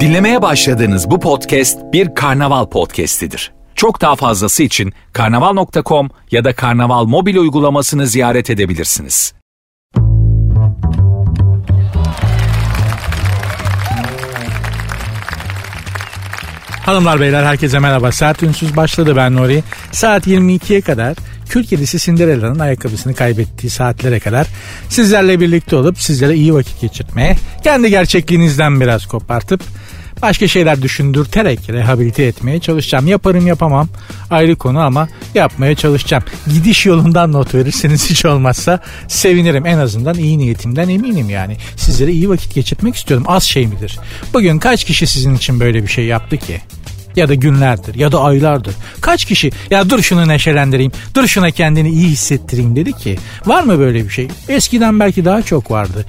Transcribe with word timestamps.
Dinlemeye 0.00 0.42
başladığınız 0.42 1.10
bu 1.10 1.20
podcast 1.20 1.78
bir 1.92 2.14
karnaval 2.14 2.66
podcastidir. 2.66 3.52
Çok 3.74 4.00
daha 4.00 4.16
fazlası 4.16 4.62
için 4.62 4.92
karnaval.com 5.12 6.10
ya 6.30 6.44
da 6.44 6.54
karnaval 6.54 7.04
mobil 7.04 7.36
uygulamasını 7.36 8.06
ziyaret 8.06 8.50
edebilirsiniz. 8.50 9.34
Hanımlar 16.86 17.20
beyler 17.20 17.44
herkese 17.44 17.78
merhaba. 17.78 18.12
Saat 18.12 18.42
ünsüz 18.42 18.76
başladı 18.76 19.16
ben 19.16 19.36
Nuri. 19.36 19.62
Saat 19.92 20.26
22'ye 20.26 20.80
kadar 20.80 21.16
Kül 21.48 21.64
kedisi 21.64 21.98
Cinderella'nın 21.98 22.58
ayakkabısını 22.58 23.14
kaybettiği 23.14 23.70
saatlere 23.70 24.20
kadar 24.20 24.46
sizlerle 24.88 25.40
birlikte 25.40 25.76
olup 25.76 26.00
sizlere 26.00 26.34
iyi 26.34 26.54
vakit 26.54 26.80
geçirmeye, 26.80 27.36
kendi 27.64 27.90
gerçekliğinizden 27.90 28.80
biraz 28.80 29.06
kopartıp 29.06 29.60
başka 30.22 30.48
şeyler 30.48 30.82
düşündürterek 30.82 31.70
rehabilite 31.70 32.22
etmeye 32.22 32.60
çalışacağım. 32.60 33.06
Yaparım 33.06 33.46
yapamam 33.46 33.88
ayrı 34.30 34.56
konu 34.56 34.80
ama 34.80 35.08
yapmaya 35.34 35.74
çalışacağım. 35.74 36.24
Gidiş 36.46 36.86
yolundan 36.86 37.32
not 37.32 37.54
verirseniz 37.54 38.10
hiç 38.10 38.24
olmazsa 38.24 38.80
sevinirim. 39.08 39.66
En 39.66 39.78
azından 39.78 40.14
iyi 40.14 40.38
niyetimden 40.38 40.88
eminim 40.88 41.30
yani. 41.30 41.56
Sizlere 41.76 42.12
iyi 42.12 42.28
vakit 42.28 42.54
geçirmek 42.54 42.96
istiyorum. 42.96 43.26
Az 43.28 43.44
şey 43.44 43.66
midir? 43.66 43.98
Bugün 44.34 44.58
kaç 44.58 44.84
kişi 44.84 45.06
sizin 45.06 45.34
için 45.34 45.60
böyle 45.60 45.82
bir 45.82 45.88
şey 45.88 46.04
yaptı 46.04 46.36
ki? 46.36 46.60
Ya 47.16 47.28
da 47.28 47.34
günlerdir 47.34 47.94
ya 47.94 48.12
da 48.12 48.20
aylardır. 48.20 48.74
Kaç 49.00 49.24
kişi 49.24 49.50
ya 49.70 49.90
dur 49.90 50.02
şunu 50.02 50.28
neşelendireyim, 50.28 50.92
dur 51.14 51.26
şuna 51.26 51.50
kendini 51.50 51.90
iyi 51.90 52.08
hissettireyim 52.08 52.76
dedi 52.76 52.92
ki. 52.92 53.18
Var 53.46 53.62
mı 53.62 53.78
böyle 53.78 54.04
bir 54.04 54.10
şey? 54.10 54.28
Eskiden 54.48 55.00
belki 55.00 55.24
daha 55.24 55.42
çok 55.42 55.70
vardı 55.70 56.06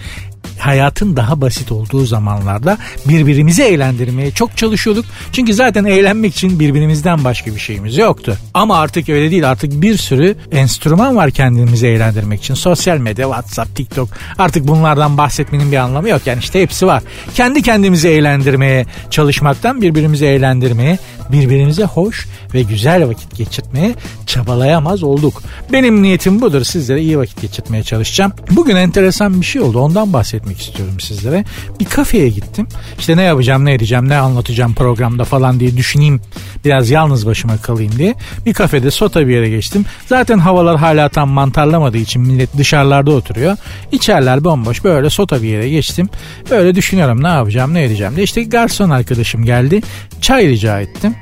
hayatın 0.60 1.16
daha 1.16 1.42
basit 1.42 1.72
olduğu 1.72 2.06
zamanlarda 2.06 2.78
birbirimizi 3.06 3.64
eğlendirmeye 3.64 4.32
çok 4.32 4.58
çalışıyorduk. 4.58 5.06
Çünkü 5.32 5.54
zaten 5.54 5.86
eğlenmek 5.86 6.36
için 6.36 6.60
birbirimizden 6.60 7.24
başka 7.24 7.56
bir 7.56 7.60
şeyimiz 7.60 7.98
yoktu. 7.98 8.38
Ama 8.54 8.78
artık 8.78 9.10
öyle 9.10 9.32
değil. 9.32 9.50
Artık 9.50 9.82
bir 9.82 9.98
sürü 9.98 10.36
enstrüman 10.52 11.16
var 11.16 11.32
kendimizi 11.32 11.88
eğlendirmek 11.88 12.40
için. 12.40 12.54
Sosyal 12.54 12.98
medya, 12.98 13.26
WhatsApp, 13.26 13.76
TikTok. 13.76 14.10
Artık 14.38 14.68
bunlardan 14.68 15.18
bahsetmenin 15.18 15.72
bir 15.72 15.78
anlamı 15.78 16.10
yok. 16.10 16.22
Yani 16.26 16.40
işte 16.40 16.62
hepsi 16.62 16.88
var. 16.88 17.04
Kendi 17.36 17.62
kendimizi 17.62 18.08
eğlendirmeye 18.08 18.86
çalışmaktan 19.10 19.82
birbirimizi 19.82 20.26
eğlendirmeye, 20.26 20.98
birbirimize 21.32 21.84
hoş 21.84 22.28
ve 22.54 22.62
güzel 22.62 23.08
vakit 23.08 23.36
geçirmeye 23.36 23.96
çabalayamaz 24.26 25.04
olduk. 25.04 25.42
Benim 25.74 26.04
niyetim 26.04 26.42
budur. 26.42 26.64
Sizlere 26.64 27.02
iyi 27.02 27.18
vakit 27.18 27.42
geçirmeye 27.42 27.84
çalışacağım. 27.84 28.32
Bugün 28.52 28.76
enteresan 28.76 29.42
bir 29.42 29.46
şey 29.46 29.62
oldu. 29.62 29.80
Ondan 29.80 30.14
bahsetmek 30.14 30.62
istiyorum 30.62 31.00
sizlere. 31.00 31.46
Bir 31.80 31.86
kafeye 31.86 32.30
gittim. 32.30 32.68
İşte 33.00 33.18
ne 33.18 33.24
yapacağım, 33.24 33.66
ne 33.66 33.74
edeceğim, 33.74 34.10
ne 34.10 34.18
anlatacağım 34.18 34.74
programda 34.74 35.24
falan 35.24 35.60
diye 35.60 35.78
düşüneyim. 35.78 36.22
Biraz 36.66 36.90
yalnız 36.90 37.26
başıma 37.26 37.58
kalayım 37.58 37.92
diye. 37.98 38.16
Bir 38.46 38.54
kafede 38.54 38.92
sota 38.92 39.28
bir 39.28 39.34
yere 39.34 39.50
geçtim. 39.50 39.86
Zaten 40.08 40.40
havalar 40.40 40.78
hala 40.78 41.10
tam 41.10 41.30
mantarlamadığı 41.30 41.98
için 41.98 42.22
millet 42.22 42.58
dışarılarda 42.58 43.12
oturuyor. 43.12 43.58
İçerler 43.92 44.44
bomboş 44.44 44.84
böyle 44.84 45.10
sota 45.10 45.42
bir 45.42 45.48
yere 45.48 45.70
geçtim. 45.70 46.10
Böyle 46.50 46.76
düşünüyorum 46.76 47.24
ne 47.24 47.28
yapacağım, 47.28 47.74
ne 47.74 47.84
edeceğim 47.84 48.16
diye. 48.16 48.24
İşte 48.24 48.44
garson 48.44 48.90
arkadaşım 48.90 49.46
geldi. 49.46 49.82
Çay 50.22 50.48
rica 50.48 50.80
ettim. 50.82 51.15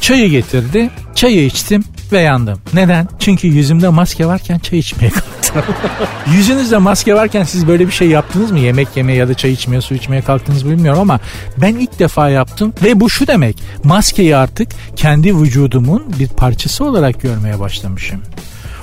Çayı 0.00 0.30
getirdi. 0.30 0.90
Çayı 1.14 1.44
içtim 1.46 1.84
ve 2.12 2.20
yandım. 2.20 2.58
Neden? 2.74 3.08
Çünkü 3.18 3.48
yüzümde 3.48 3.88
maske 3.88 4.26
varken 4.26 4.58
çay 4.58 4.78
içmeye 4.78 5.10
kalktım. 5.10 5.74
Yüzünüzde 6.32 6.78
maske 6.78 7.14
varken 7.14 7.44
siz 7.44 7.68
böyle 7.68 7.86
bir 7.86 7.92
şey 7.92 8.08
yaptınız 8.08 8.50
mı? 8.50 8.58
Yemek 8.58 8.96
yemeye 8.96 9.18
ya 9.18 9.28
da 9.28 9.34
çay 9.34 9.52
içmeye, 9.52 9.80
su 9.80 9.94
içmeye 9.94 10.22
kalktınız 10.22 10.62
mı 10.62 10.70
bilmiyorum 10.70 11.00
ama 11.00 11.20
ben 11.56 11.74
ilk 11.74 11.98
defa 11.98 12.28
yaptım 12.28 12.72
ve 12.84 13.00
bu 13.00 13.10
şu 13.10 13.26
demek. 13.26 13.62
Maskeyi 13.84 14.36
artık 14.36 14.68
kendi 14.96 15.36
vücudumun 15.36 16.02
bir 16.18 16.28
parçası 16.28 16.84
olarak 16.84 17.22
görmeye 17.22 17.60
başlamışım 17.60 18.20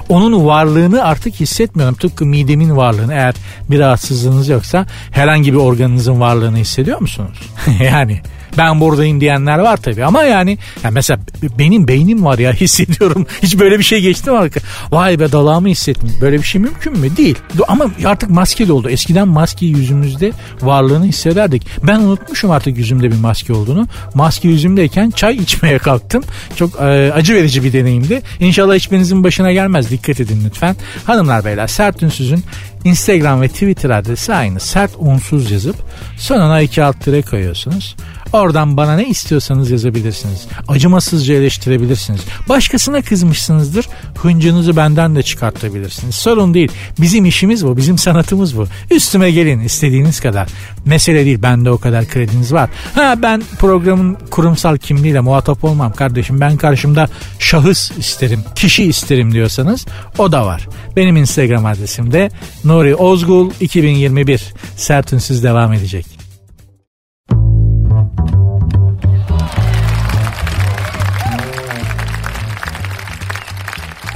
onun 0.10 0.46
varlığını 0.46 1.04
artık 1.04 1.36
hissetmiyorum. 1.36 1.96
Tıpkı 1.96 2.26
midemin 2.26 2.76
varlığını 2.76 3.14
eğer 3.14 3.36
bir 3.70 3.80
rahatsızlığınız 3.80 4.50
yoksa 4.50 4.86
herhangi 5.12 5.54
bir 5.54 5.58
organınızın 5.58 6.20
varlığını 6.20 6.58
hissediyor 6.58 7.02
musunuz? 7.02 7.40
yani 7.84 8.22
ben 8.58 8.80
buradayım 8.80 9.22
diyenler 9.22 9.60
var 9.60 9.78
tabii 9.78 10.06
ama 10.06 10.24
yani, 10.24 10.58
yani 10.84 10.94
mesela 10.94 11.20
benim 11.60 11.88
beynim 11.88 12.26
var 12.26 12.38
ya 12.38 12.54
hissediyorum. 12.54 13.28
Hiç 13.42 13.60
böyle 13.60 13.80
bir 13.80 13.84
şey 13.84 14.02
geçti 14.02 14.32
mi? 14.32 14.50
Vay 14.92 15.20
be 15.20 15.32
dalağımı 15.32 15.68
hissettim. 15.68 16.12
Böyle 16.22 16.38
bir 16.38 16.44
şey 16.44 16.62
mümkün 16.62 16.98
mü? 17.00 17.18
Değil. 17.18 17.36
Ama 17.68 17.86
artık 18.06 18.30
maske 18.30 18.68
de 18.68 18.74
oldu. 18.74 18.90
Eskiden 18.90 19.28
maskeyi 19.28 19.78
yüzümüzde 19.78 20.32
varlığını 20.62 21.06
hissederdik. 21.06 21.68
Ben 21.84 22.00
unutmuşum 22.00 22.52
artık 22.52 22.78
yüzümde 22.78 23.12
bir 23.12 23.20
maske 23.20 23.54
olduğunu. 23.54 23.88
Maske 24.14 24.48
yüzümdeyken 24.48 25.10
çay 25.10 25.36
içmeye 25.36 25.78
kalktım. 25.78 26.24
Çok 26.56 26.82
e, 26.82 27.12
acı 27.14 27.34
verici 27.36 27.64
bir 27.64 27.74
deneyimdi. 27.74 28.22
İnşallah 28.40 28.76
hiçbirinizin 28.76 29.24
başına 29.24 29.52
gelmez. 29.52 29.92
Dikkat 29.92 30.20
edin 30.20 30.44
lütfen. 30.46 30.76
Hanımlar 31.06 31.46
beyler 31.46 31.68
Sert 31.68 32.04
Ünsüz'ün 32.04 32.44
Instagram 32.84 33.42
ve 33.42 33.48
Twitter 33.48 33.90
adresi 33.90 34.34
aynı. 34.34 34.60
Sert 34.60 34.92
unsuz 34.98 35.52
yazıp 35.52 35.76
sonuna 36.18 36.62
iki 36.62 36.84
alt 36.84 37.02
tire 37.02 37.22
koyuyorsunuz. 37.22 37.96
Oradan 38.34 38.78
bana 38.78 38.96
ne 38.96 39.08
istiyorsanız 39.08 39.72
yazabilirsiniz. 39.72 40.48
Acımasızca 40.68 41.36
eleştirebilirsiniz. 41.36 42.22
Başkasına 42.50 43.02
kızmışsınızdır. 43.02 43.88
Hıncınızı 44.18 44.76
benden 44.78 45.16
de 45.16 45.24
çıkartabilirsiniz. 45.24 46.16
Sorun 46.16 46.54
değil. 46.54 46.72
Bizim 47.00 47.26
işimiz 47.26 47.66
bu. 47.66 47.78
Bizim 47.78 47.98
sanatımız 47.98 48.58
bu. 48.58 48.68
Üstüme 48.92 49.32
gelin 49.32 49.60
istediğiniz 49.60 50.20
kadar. 50.20 50.48
Mesele 50.86 51.26
değil. 51.26 51.42
Bende 51.42 51.72
o 51.72 51.78
kadar 51.78 52.06
krediniz 52.06 52.54
var. 52.54 52.70
Ha 52.96 53.16
ben 53.22 53.44
programın 53.60 54.18
kurumsal 54.30 54.78
kimliğiyle 54.78 55.20
muhatap 55.20 55.64
olmam 55.64 55.94
kardeşim. 55.94 56.42
Ben 56.42 56.58
karşımda 56.58 57.08
şahıs 57.40 57.92
isterim. 57.98 58.44
Kişi 58.56 58.84
isterim 58.84 59.34
diyorsanız 59.34 59.86
o 60.18 60.32
da 60.32 60.46
var. 60.46 60.68
Benim 60.96 61.18
Instagram 61.18 61.66
adresim 61.66 62.14
de 62.14 62.30
Nuri 62.64 62.96
Ozgul 62.96 63.52
2021. 63.60 64.54
Sertünsüz 64.76 65.44
devam 65.44 65.74
edecek. 65.74 66.17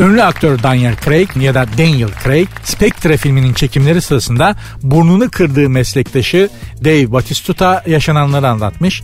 Ünlü 0.01 0.23
aktör 0.23 0.63
Daniel 0.63 0.95
Craig 1.05 1.29
ya 1.35 1.53
da 1.53 1.65
Daniel 1.77 2.09
Craig 2.23 2.47
Spectre 2.63 3.17
filminin 3.17 3.53
çekimleri 3.53 4.01
sırasında 4.01 4.55
burnunu 4.83 5.29
kırdığı 5.29 5.69
meslektaşı 5.69 6.49
Dave 6.83 7.11
Batistuta 7.11 7.83
yaşananları 7.87 8.47
anlatmış. 8.47 9.03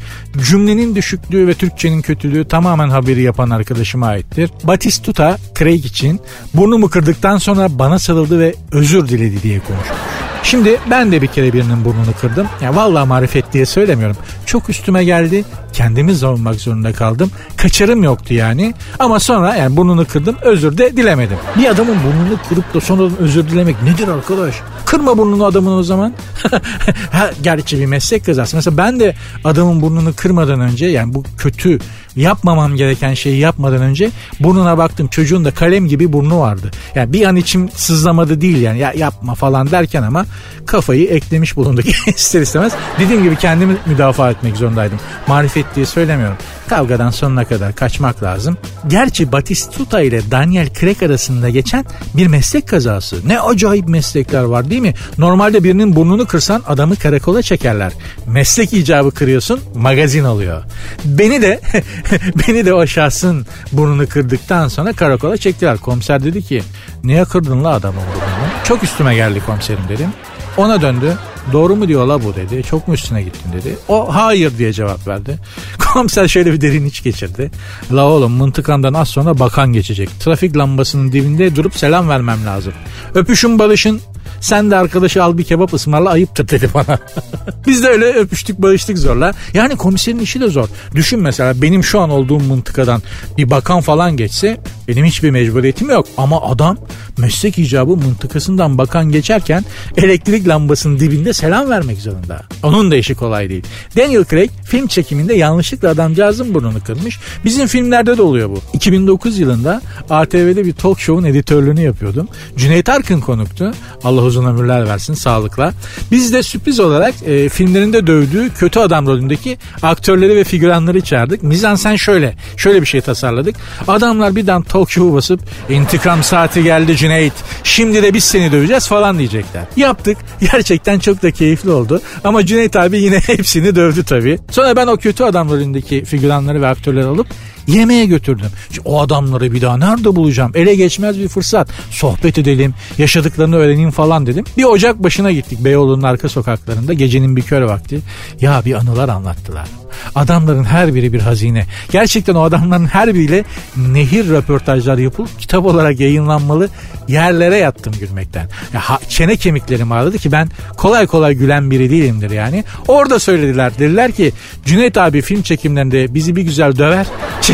Cümlenin 0.49 0.95
düşüklüğü 0.95 1.47
ve 1.47 1.53
Türkçenin 1.53 2.01
kötülüğü 2.01 2.47
tamamen 2.47 2.89
haberi 2.89 3.21
yapan 3.21 3.49
arkadaşıma 3.49 4.07
aittir. 4.07 4.49
Batistuta 4.63 5.37
Craig 5.59 5.85
için 5.85 6.19
burnumu 6.53 6.89
kırdıktan 6.89 7.37
sonra 7.37 7.79
bana 7.79 7.99
sarıldı 7.99 8.39
ve 8.39 8.55
özür 8.71 9.07
diledi 9.07 9.43
diye 9.43 9.59
konuşmuş. 9.59 10.16
Şimdi 10.47 10.79
ben 10.89 11.11
de 11.11 11.21
bir 11.21 11.27
kere 11.27 11.53
birinin 11.53 11.85
burnunu 11.85 12.13
kırdım. 12.21 12.47
Ya 12.61 12.75
vallahi 12.75 13.07
marifet 13.07 13.53
diye 13.53 13.65
söylemiyorum. 13.65 14.17
Çok 14.45 14.69
üstüme 14.69 15.03
geldi. 15.03 15.45
Kendimi 15.73 16.15
savunmak 16.15 16.55
zorunda 16.55 16.93
kaldım. 16.93 17.31
Kaçarım 17.57 18.03
yoktu 18.03 18.33
yani. 18.33 18.73
Ama 18.99 19.19
sonra 19.19 19.55
yani 19.55 19.77
burnunu 19.77 20.05
kırdım 20.05 20.35
özür 20.41 20.77
de 20.77 20.97
dilemedim. 20.97 21.37
Bir 21.57 21.65
adamın 21.65 21.95
burnunu 22.03 22.39
kırıp 22.49 22.73
da 22.73 22.81
sonradan 22.81 23.17
özür 23.17 23.47
dilemek 23.47 23.83
nedir 23.83 24.07
arkadaş? 24.07 24.55
Kırma 24.85 25.17
burnunu 25.17 25.45
adamın 25.45 25.77
o 25.77 25.83
zaman. 25.83 26.13
ha, 27.11 27.31
gerçi 27.41 27.79
bir 27.79 27.85
meslek 27.85 28.25
kazası. 28.25 28.55
Mesela 28.55 28.77
ben 28.77 28.99
de 28.99 29.15
adamın 29.43 29.81
burnunu 29.81 30.13
kırmadan 30.15 30.59
önce 30.59 30.85
yani 30.85 31.13
bu 31.13 31.23
kötü 31.37 31.79
yapmamam 32.17 32.75
gereken 32.75 33.13
şeyi 33.13 33.39
yapmadan 33.39 33.81
önce 33.81 34.11
burnuna 34.39 34.77
baktım. 34.77 35.07
Çocuğun 35.07 35.45
da 35.45 35.51
kalem 35.51 35.87
gibi 35.87 36.13
burnu 36.13 36.39
vardı. 36.39 36.71
Yani 36.95 37.13
bir 37.13 37.25
an 37.25 37.35
içim 37.35 37.69
sızlamadı 37.69 38.41
değil 38.41 38.61
yani 38.61 38.79
ya 38.79 38.93
yapma 38.97 39.35
falan 39.35 39.71
derken 39.71 40.03
ama 40.03 40.25
kafayı 40.65 41.07
eklemiş 41.07 41.55
bulunduk 41.55 41.85
ister 42.07 42.41
istemez. 42.41 42.73
Dediğim 42.99 43.23
gibi 43.23 43.35
kendimi 43.35 43.77
müdafaa 43.85 44.31
etmek 44.31 44.57
zorundaydım. 44.57 44.99
Marifet 45.27 45.65
diye 45.75 45.85
söylemiyorum. 45.85 46.37
Kavgadan 46.69 47.09
sonuna 47.09 47.45
kadar 47.45 47.75
kaçmak 47.75 48.23
lazım. 48.23 48.57
Gerçi 48.87 49.31
Batistuta 49.31 50.01
ile 50.01 50.31
Daniel 50.31 50.69
Craig 50.79 51.03
arasında 51.03 51.49
geçen 51.49 51.85
bir 52.13 52.27
meslek 52.27 52.67
kazası. 52.67 53.27
Ne 53.27 53.39
acayip 53.39 53.87
meslekler 53.87 54.43
var 54.43 54.69
değil 54.69 54.81
mi? 54.81 54.93
Normalde 55.17 55.63
birinin 55.63 55.95
burnunu 55.95 56.25
kırsan 56.25 56.63
adamı 56.67 56.95
karakola 56.95 57.41
çekerler. 57.41 57.93
Meslek 58.27 58.73
icabı 58.73 59.11
kırıyorsun 59.11 59.59
magazin 59.75 60.23
oluyor. 60.23 60.63
Beni 61.05 61.41
de 61.41 61.61
beni 62.47 62.65
de 62.65 62.73
o 62.73 62.87
şahsın 62.87 63.45
burnunu 63.71 64.07
kırdıktan 64.07 64.67
sonra 64.67 64.93
karakola 64.93 65.37
çektiler. 65.37 65.77
Komiser 65.77 66.23
dedi 66.23 66.41
ki 66.41 66.63
niye 67.03 67.25
kırdın 67.25 67.63
la 67.63 67.69
adamın 67.69 68.01
burnunu? 68.01 68.63
Çok 68.63 68.83
üstüme 68.83 69.15
geldi 69.15 69.41
komiserim 69.45 69.83
dedim. 69.89 70.09
Ona 70.57 70.81
döndü. 70.81 71.17
Doğru 71.53 71.75
mu 71.75 71.87
diyor 71.87 72.07
la 72.07 72.23
bu 72.23 72.35
dedi. 72.35 72.63
Çok 72.63 72.87
mu 72.87 72.93
üstüne 72.93 73.21
gittin 73.21 73.53
dedi. 73.53 73.77
O 73.87 74.15
hayır 74.15 74.57
diye 74.57 74.73
cevap 74.73 75.07
verdi. 75.07 75.39
Komiser 75.93 76.27
şöyle 76.27 76.53
bir 76.53 76.61
derin 76.61 76.85
iç 76.85 77.03
geçirdi. 77.03 77.51
La 77.91 78.05
oğlum 78.05 78.31
mıntıkandan 78.31 78.93
az 78.93 79.09
sonra 79.09 79.39
bakan 79.39 79.73
geçecek. 79.73 80.09
Trafik 80.19 80.57
lambasının 80.57 81.11
dibinde 81.11 81.55
durup 81.55 81.75
selam 81.75 82.09
vermem 82.09 82.45
lazım. 82.45 82.73
Öpüşün 83.15 83.59
balışın 83.59 84.01
Sen 84.41 84.71
de 84.71 84.75
arkadaşı 84.75 85.23
al 85.23 85.37
bir 85.37 85.43
kebap 85.43 85.73
ısmarla 85.73 86.09
ayıptır 86.09 86.49
dedi 86.49 86.69
bana. 86.73 86.99
Biz 87.67 87.83
de 87.83 87.87
öyle 87.87 88.05
öpüştük 88.05 88.61
bağıştık 88.61 88.97
zorla. 88.97 89.33
Yani 89.53 89.75
komiserin 89.75 90.19
işi 90.19 90.39
de 90.39 90.47
zor. 90.49 90.67
Düşün 90.95 91.19
mesela 91.19 91.61
benim 91.61 91.83
şu 91.83 91.99
an 91.99 92.09
olduğum 92.09 92.39
mıntıkadan 92.39 93.01
bir 93.37 93.49
bakan 93.49 93.81
falan 93.81 94.17
geçse 94.17 94.57
benim 94.87 95.05
hiçbir 95.05 95.29
mecburiyetim 95.29 95.89
yok. 95.89 96.07
Ama 96.17 96.41
adam 96.41 96.77
meslek 97.17 97.57
icabı 97.57 97.95
mıntıkasından 97.95 98.77
bakan 98.77 99.11
geçerken 99.11 99.65
elektrik 99.97 100.47
lambasının 100.47 100.99
dibinde 100.99 101.33
selam 101.33 101.69
vermek 101.69 101.97
zorunda. 101.97 102.41
Onun 102.63 102.91
da 102.91 102.95
işi 102.95 103.15
kolay 103.15 103.49
değil. 103.49 103.63
Daniel 103.97 104.25
Craig 104.25 104.49
film 104.65 104.87
çekiminde 104.87 105.33
yanlışlıkla 105.33 105.89
adamcağızın 105.89 106.53
burnunu 106.53 106.83
kırmış. 106.83 107.19
Bizim 107.45 107.67
filmlerde 107.67 108.17
de 108.17 108.21
oluyor 108.21 108.49
bu. 108.49 108.61
2009 108.73 109.39
yılında 109.39 109.81
ATV'de 110.09 110.65
bir 110.65 110.73
talk 110.73 110.99
show'un 110.99 111.29
editörlüğünü 111.29 111.81
yapıyordum. 111.81 112.27
Cüneyt 112.57 112.89
Arkın 112.89 113.19
konuktu. 113.19 113.73
Allah 114.03 114.21
uzun 114.27 114.45
ömürler 114.45 114.87
versin 114.87 115.13
sağlıkla. 115.13 115.73
Biz 116.11 116.33
de 116.33 116.43
sürpriz 116.43 116.79
olarak 116.79 117.15
e, 117.25 117.49
filmlerinde 117.49 118.07
dövdüğü 118.07 118.49
kötü 118.49 118.79
adam 118.79 119.07
rolündeki 119.07 119.57
aktörleri 119.83 120.35
ve 120.35 120.43
figüranları 120.43 121.01
çağırdık. 121.01 121.43
Mizansen 121.43 121.95
şöyle. 121.95 122.35
Şöyle 122.57 122.81
bir 122.81 122.87
şey 122.87 123.01
tasarladık. 123.01 123.55
Adamlar 123.87 124.35
birden 124.35 124.61
talk 124.61 124.91
show'u 124.91 125.13
basıp 125.13 125.39
intikam 125.69 126.23
saati 126.23 126.63
geldi 126.63 126.97
Cüneyt. 126.97 127.33
Şimdi 127.63 128.03
de 128.03 128.13
biz 128.13 128.23
seni 128.23 128.51
döveceğiz 128.51 128.87
falan 128.87 129.17
diyecekler. 129.17 129.63
Yaptık. 129.75 130.17
Gerçekten 130.51 130.99
çok 130.99 131.23
da 131.23 131.31
keyifli 131.31 131.69
oldu. 131.69 132.01
Ama 132.23 132.45
Cüneyt 132.45 132.75
abi 132.75 133.01
yine 133.01 133.19
hepsini 133.27 133.75
dövdü 133.75 134.03
tabii. 134.03 134.39
Sonra 134.51 134.75
ben 134.75 134.87
o 134.87 134.97
kötü 134.97 135.23
adam 135.23 135.49
rolündeki 135.49 136.05
figüranları 136.05 136.61
ve 136.61 136.67
aktörleri 136.67 137.05
alıp 137.05 137.27
yemeğe 137.67 138.05
götürdüm. 138.05 138.49
O 138.85 139.01
adamları 139.01 139.53
bir 139.53 139.61
daha 139.61 139.77
nerede 139.77 140.15
bulacağım? 140.15 140.51
Ele 140.55 140.75
geçmez 140.75 141.19
bir 141.19 141.27
fırsat. 141.27 141.69
Sohbet 141.91 142.37
edelim, 142.37 142.73
yaşadıklarını 142.97 143.55
öğreneyim 143.55 143.91
falan 143.91 144.25
dedim. 144.25 144.45
Bir 144.57 144.63
ocak 144.63 145.03
başına 145.03 145.31
gittik 145.31 145.63
Beyoğlu'nun 145.63 146.03
arka 146.03 146.29
sokaklarında 146.29 146.93
gecenin 146.93 147.35
bir 147.35 147.41
kör 147.41 147.61
vakti. 147.61 147.99
Ya 148.41 148.61
bir 148.65 148.73
anılar 148.73 149.09
anlattılar. 149.09 149.67
Adamların 150.15 150.63
her 150.63 150.95
biri 150.95 151.13
bir 151.13 151.19
hazine. 151.19 151.65
Gerçekten 151.91 152.35
o 152.35 152.41
adamların 152.41 152.85
her 152.85 153.13
biriyle 153.13 153.43
nehir 153.77 154.29
röportajlar 154.29 154.97
yapılıp 154.97 155.39
kitap 155.39 155.65
olarak 155.65 155.99
yayınlanmalı 155.99 156.69
yerlere 157.07 157.57
yattım 157.57 157.93
gülmekten. 157.99 158.49
Ya, 158.73 158.79
ha, 158.79 158.99
çene 159.09 159.35
kemiklerim 159.35 159.91
ağrıdı 159.91 160.17
ki 160.17 160.31
ben 160.31 160.49
kolay 160.77 161.07
kolay 161.07 161.33
gülen 161.33 161.71
biri 161.71 161.89
değilimdir 161.89 162.31
yani. 162.31 162.63
Orada 162.87 163.19
söylediler. 163.19 163.71
Dediler 163.79 164.11
ki 164.11 164.31
Cüneyt 164.65 164.97
abi 164.97 165.21
film 165.21 165.41
çekimlerinde 165.41 166.13
bizi 166.13 166.35
bir 166.35 166.41
güzel 166.41 166.77
döver. 166.77 167.07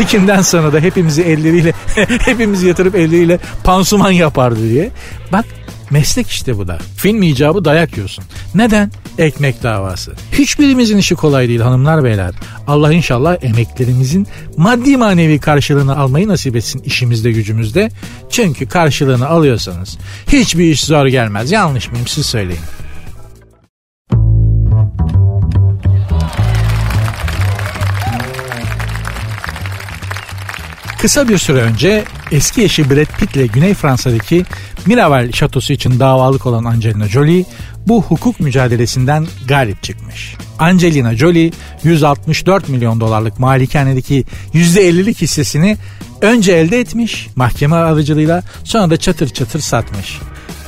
Çekimden 0.04 0.42
sonra 0.42 0.72
da 0.72 0.80
hepimizi 0.80 1.22
elleriyle 1.22 1.72
hepimizi 2.24 2.66
yatırıp 2.66 2.94
elleriyle 2.94 3.38
pansuman 3.64 4.10
yapardı 4.10 4.70
diye. 4.70 4.90
Bak 5.32 5.44
Meslek 5.90 6.28
işte 6.28 6.58
bu 6.58 6.68
da. 6.68 6.78
Film 6.96 7.22
icabı 7.22 7.64
dayak 7.64 7.96
yiyorsun. 7.96 8.24
Neden? 8.54 8.90
Ekmek 9.18 9.62
davası. 9.62 10.12
Hiçbirimizin 10.32 10.98
işi 10.98 11.14
kolay 11.14 11.48
değil 11.48 11.60
hanımlar 11.60 12.04
beyler. 12.04 12.34
Allah 12.66 12.92
inşallah 12.92 13.36
emeklerimizin 13.42 14.26
maddi 14.56 14.96
manevi 14.96 15.38
karşılığını 15.38 15.98
almayı 15.98 16.28
nasip 16.28 16.56
etsin 16.56 16.82
işimizde 16.82 17.32
gücümüzde. 17.32 17.90
Çünkü 18.30 18.68
karşılığını 18.68 19.28
alıyorsanız 19.28 19.98
hiçbir 20.32 20.64
iş 20.64 20.84
zor 20.84 21.06
gelmez. 21.06 21.52
Yanlış 21.52 21.90
mıyım 21.90 22.06
siz 22.06 22.26
söyleyin. 22.26 22.60
Kısa 31.04 31.28
bir 31.28 31.38
süre 31.38 31.58
önce 31.58 32.04
eski 32.30 32.62
eşi 32.62 32.90
Brad 32.90 33.18
Pitt 33.18 33.36
ile 33.36 33.46
Güney 33.46 33.74
Fransa'daki 33.74 34.44
Miraval 34.86 35.32
şatosu 35.32 35.72
için 35.72 36.00
davalık 36.00 36.46
olan 36.46 36.64
Angelina 36.64 37.08
Jolie 37.08 37.44
bu 37.86 38.02
hukuk 38.02 38.40
mücadelesinden 38.40 39.26
galip 39.48 39.82
çıkmış. 39.82 40.36
Angelina 40.58 41.16
Jolie 41.16 41.50
164 41.82 42.68
milyon 42.68 43.00
dolarlık 43.00 43.38
malikanedeki 43.38 44.24
%50'lik 44.54 45.22
hissesini 45.22 45.76
önce 46.20 46.52
elde 46.52 46.80
etmiş 46.80 47.28
mahkeme 47.36 47.76
aracılığıyla 47.76 48.42
sonra 48.64 48.90
da 48.90 48.96
çatır 48.96 49.28
çatır 49.28 49.60
satmış. 49.60 50.18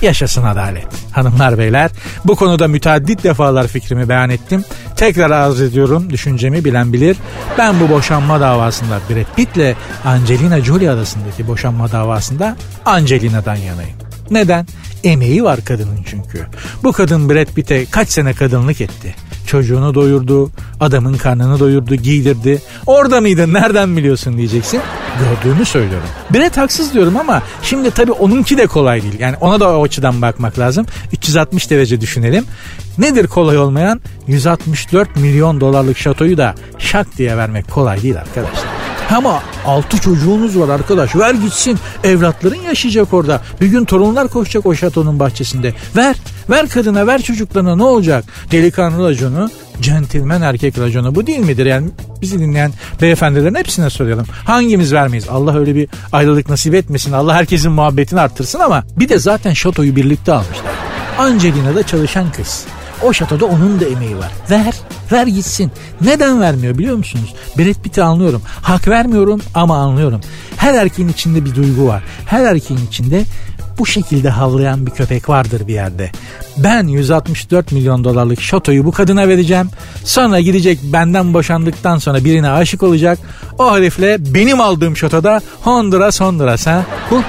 Yaşasın 0.03 0.45
adalet. 0.45 0.87
Hanımlar 1.13 1.59
beyler 1.59 1.91
bu 2.25 2.37
konuda 2.37 2.69
müteaddit 2.69 3.25
defalar 3.25 3.67
fikrimi 3.67 4.09
beyan 4.09 4.31
ettim. 4.31 4.65
Tekrar 4.97 5.31
arz 5.31 5.61
ediyorum 5.61 6.11
düşüncemi 6.11 6.65
bilen 6.65 6.93
bilir. 6.93 7.17
Ben 7.59 7.81
bu 7.81 7.91
boşanma 7.91 8.41
davasında 8.41 8.99
Brad 9.11 9.37
Pitt 9.37 9.57
ile 9.57 9.77
Angelina 10.05 10.61
Jolie 10.61 10.91
arasındaki 10.91 11.49
boşanma 11.49 11.93
davasında 11.93 12.57
Angelina'dan 12.85 13.57
yanayım. 13.57 13.97
Neden? 14.31 14.67
Emeği 15.07 15.45
var 15.45 15.65
kadının 15.65 15.99
çünkü. 16.11 16.47
Bu 16.85 16.93
kadın 16.93 17.31
Brad 17.31 17.47
Pitt'e 17.55 17.85
kaç 17.85 18.09
sene 18.09 18.33
kadınlık 18.33 18.81
etti. 18.81 19.15
Çocuğunu 19.47 19.95
doyurdu, 19.95 20.51
adamın 20.81 21.15
karnını 21.15 21.61
doyurdu, 21.61 21.95
giydirdi. 21.95 22.63
Orada 22.87 23.21
mıydın 23.21 23.55
nereden 23.55 23.97
biliyorsun 23.97 24.37
diyeceksin. 24.37 24.81
Gördüğümü 25.21 25.65
söylüyorum. 25.65 26.09
Brett 26.35 26.57
haksız 26.57 26.95
diyorum 26.95 27.17
ama 27.17 27.43
şimdi 27.63 27.91
tabii 27.91 28.13
onunki 28.13 28.59
de 28.59 28.67
kolay 28.67 29.03
değil. 29.03 29.19
Yani 29.19 29.37
ona 29.41 29.61
da 29.61 29.79
o 29.79 29.85
açıdan 29.85 30.23
bakmak 30.23 30.59
lazım. 30.59 30.87
360 31.13 31.71
derece 31.71 32.01
düşünelim. 32.01 32.45
Nedir 32.99 33.27
kolay 33.27 33.59
olmayan? 33.59 34.01
164 34.27 35.17
milyon 35.17 35.61
dolarlık 35.61 35.99
şatoyu 35.99 36.37
da 36.37 36.55
şak 36.79 37.19
diye 37.19 37.37
vermek 37.37 37.71
kolay 37.71 38.03
değil 38.03 38.19
arkadaşlar. 38.19 38.86
Ama 39.15 39.43
altı 39.67 39.99
çocuğunuz 39.99 40.59
var 40.59 40.69
arkadaş 40.69 41.17
ver 41.17 41.35
gitsin 41.35 41.79
evlatların 42.05 42.61
yaşayacak 42.61 43.13
orada. 43.13 43.41
Bir 43.61 43.67
gün 43.67 43.85
torunlar 43.85 44.29
koşacak 44.29 44.67
o 44.67 44.75
şatonun 44.75 45.21
bahçesinde. 45.21 45.75
Ver 45.97 46.17
ver 46.51 46.69
kadına 46.69 47.07
ver 47.07 47.23
çocuklarına 47.23 47.77
ne 47.77 47.83
olacak? 47.83 48.25
Delikanlı 48.53 49.09
raconu 49.09 49.51
centilmen 49.81 50.43
erkek 50.43 50.79
raconu 50.79 51.15
bu 51.15 51.27
değil 51.27 51.39
midir? 51.39 51.67
Yani 51.67 51.89
bizi 52.23 52.39
dinleyen 52.39 52.73
beyefendilerin 53.03 53.55
hepsine 53.55 53.91
soralım. 53.91 54.27
Hangimiz 54.45 54.93
vermeyiz? 54.93 55.29
Allah 55.29 55.59
öyle 55.59 55.75
bir 55.75 55.89
ayrılık 56.13 56.49
nasip 56.49 56.75
etmesin. 56.75 57.13
Allah 57.13 57.35
herkesin 57.35 57.73
muhabbetini 57.73 58.21
arttırsın 58.21 58.59
ama 58.61 58.85
bir 58.97 59.09
de 59.09 59.19
zaten 59.19 59.53
şatoyu 59.53 59.97
birlikte 59.97 60.33
almışlar. 60.33 60.73
Angelina 61.19 61.75
da 61.75 61.83
çalışan 61.83 62.33
kız. 62.33 62.65
O 63.03 63.13
şatoda 63.13 63.45
onun 63.45 63.81
da 63.81 63.85
emeği 63.85 64.19
var. 64.19 64.33
Ver, 64.51 64.75
ver 65.13 65.27
gitsin. 65.27 65.73
Neden 66.01 66.41
vermiyor 66.41 66.79
biliyor 66.79 66.97
musunuz? 66.97 67.35
Brad 67.59 67.83
Pitt'i 67.83 68.03
anlıyorum. 68.03 68.43
Hak 68.63 68.89
vermiyorum 68.89 69.41
ama 69.55 69.77
anlıyorum. 69.77 70.21
Her 70.57 70.75
erkeğin 70.75 71.09
içinde 71.09 71.45
bir 71.45 71.55
duygu 71.55 71.87
var. 71.87 72.03
Her 72.27 72.45
erkeğin 72.45 72.87
içinde 72.87 73.25
bu 73.79 73.87
şekilde 73.87 74.31
havlayan 74.31 74.87
bir 74.87 74.91
köpek 74.91 75.29
vardır 75.29 75.69
bir 75.69 75.75
yerde. 75.75 76.11
Ben 76.57 76.87
164 76.87 77.73
milyon 77.73 78.05
dolarlık 78.05 78.41
şatoyu 78.41 78.85
bu 78.85 78.93
kadına 78.93 79.29
vereceğim. 79.29 79.69
Sonra 80.05 80.41
gidecek 80.41 80.79
benden 80.83 81.35
boşandıktan 81.35 81.99
sonra 81.99 82.25
birine 82.25 82.51
aşık 82.51 82.83
olacak. 82.83 83.19
O 83.59 83.77
herifle 83.77 84.35
benim 84.35 84.61
aldığım 84.61 84.97
şatoda 84.97 85.41
Honduras 85.63 86.21
Honduras 86.21 86.67
ha. 86.67 86.85
Huh. 87.11 87.23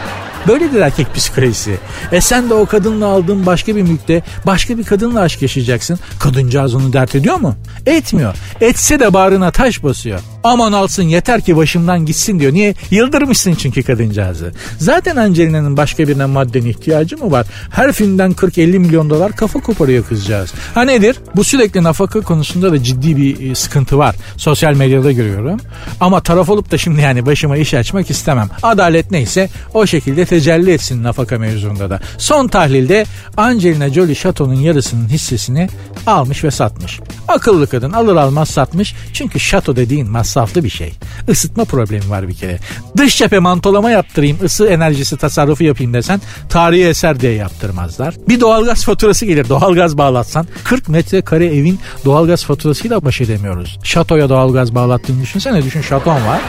Böyledir 0.48 0.82
erkek 0.82 1.16
psikolojisi. 1.16 1.77
E 2.12 2.22
sen 2.22 2.50
de 2.50 2.54
o 2.54 2.66
kadınla 2.66 3.06
aldığın 3.06 3.46
başka 3.46 3.75
bir 3.75 3.82
mülkte 3.82 4.24
başka 4.46 4.77
bir 4.77 4.84
kadınla 4.84 5.22
aşk 5.22 5.42
yaşayacaksın. 5.42 6.00
Kadıncağız 6.20 6.75
onu 6.75 6.94
dert 6.94 7.16
ediyor 7.16 7.36
mu? 7.36 7.56
Etmiyor. 7.86 8.36
Etse 8.62 9.00
de 9.00 9.13
bağrına 9.13 9.51
taş 9.51 9.84
basıyor. 9.84 10.20
Aman 10.44 10.72
alsın 10.72 11.03
yeter 11.03 11.41
ki 11.41 11.58
başımdan 11.58 12.06
gitsin 12.06 12.39
diyor. 12.39 12.53
Niye? 12.53 12.74
Yıldırmışsın 12.91 13.56
çünkü 13.56 13.84
kadıncağızı. 13.84 14.51
Zaten 14.77 15.15
Angelina'nın 15.15 15.77
başka 15.77 16.08
birine 16.08 16.25
madden 16.25 16.65
ihtiyacı 16.65 17.17
mı 17.17 17.32
var? 17.32 17.48
Her 17.70 17.91
filmden 17.91 18.32
40-50 18.32 18.79
milyon 18.79 19.10
dolar 19.10 19.32
kafa 19.32 19.60
koparıyor 19.60 20.06
kızcağız. 20.06 20.53
Ha 20.74 20.82
nedir? 20.82 21.17
Bu 21.36 21.44
sürekli 21.44 21.84
nafaka 21.84 22.22
konusunda 22.22 22.72
da 22.72 22.84
ciddi 22.84 23.17
bir 23.17 23.51
e, 23.51 23.56
sıkıntı 23.56 23.98
var. 23.98 24.15
Sosyal 24.38 24.74
medyada 24.74 25.12
görüyorum. 25.12 25.60
Ama 26.00 26.22
taraf 26.22 26.50
olup 26.50 26.72
da 26.72 26.77
şimdi 26.77 27.01
yani 27.01 27.25
başıma 27.25 27.58
iş 27.58 27.74
açmak 27.74 28.10
istemem. 28.10 28.50
Adalet 28.63 29.12
neyse 29.12 29.50
o 29.74 29.86
şekilde 29.86 30.25
tecelli 30.25 30.72
etsin 30.72 31.03
nafaka 31.03 31.38
mevzunda 31.38 31.89
da. 31.89 32.00
Son 32.17 32.48
tahlilde 32.48 33.06
Angelina 33.38 33.89
Jolie 33.89 34.15
şatonun 34.15 34.53
yarısının 34.53 35.10
hissesini 35.10 35.70
almış 36.08 36.44
ve 36.44 36.51
satmış. 36.51 37.00
Akıllı 37.27 37.67
kadın 37.67 37.91
alır 37.91 38.15
almaz 38.15 38.50
satmış. 38.50 38.96
Çünkü 39.13 39.39
şato 39.39 39.75
dediğin 39.75 40.10
masraflı 40.27 40.63
bir 40.63 40.69
şey. 40.69 40.93
Isıtma 41.27 41.65
problemi 41.65 42.10
var 42.10 42.27
bir 42.27 42.34
kere. 42.34 42.60
Dış 42.98 43.17
cephe 43.17 43.39
mantolama 43.39 43.91
yaptırayım, 43.91 44.38
ısı 44.43 44.67
enerjisi 44.67 45.17
tasarrufu 45.17 45.63
yapayım 45.63 45.93
desen 45.93 46.22
tarihi 46.50 46.88
eser 46.88 47.19
diye 47.19 47.34
yaptırmazlar. 47.34 48.15
Bir 48.29 48.39
doğalgaz 48.39 48.86
faturası 48.86 49.25
gelir. 49.25 49.50
Doğalgaz 49.50 49.98
bağlatsan 49.98 50.48
40 50.63 50.89
metrekare 50.89 51.46
evin 51.46 51.79
doğalgaz 52.05 52.43
faturasıyla 52.43 53.05
baş 53.05 53.22
edemiyoruz. 53.22 53.79
Şatoya 53.84 54.29
doğalgaz 54.29 54.75
bağlattığını 54.75 55.22
düşünsene. 55.22 55.63
Düşün 55.63 55.81
şaton 55.81 56.15
var. 56.15 56.41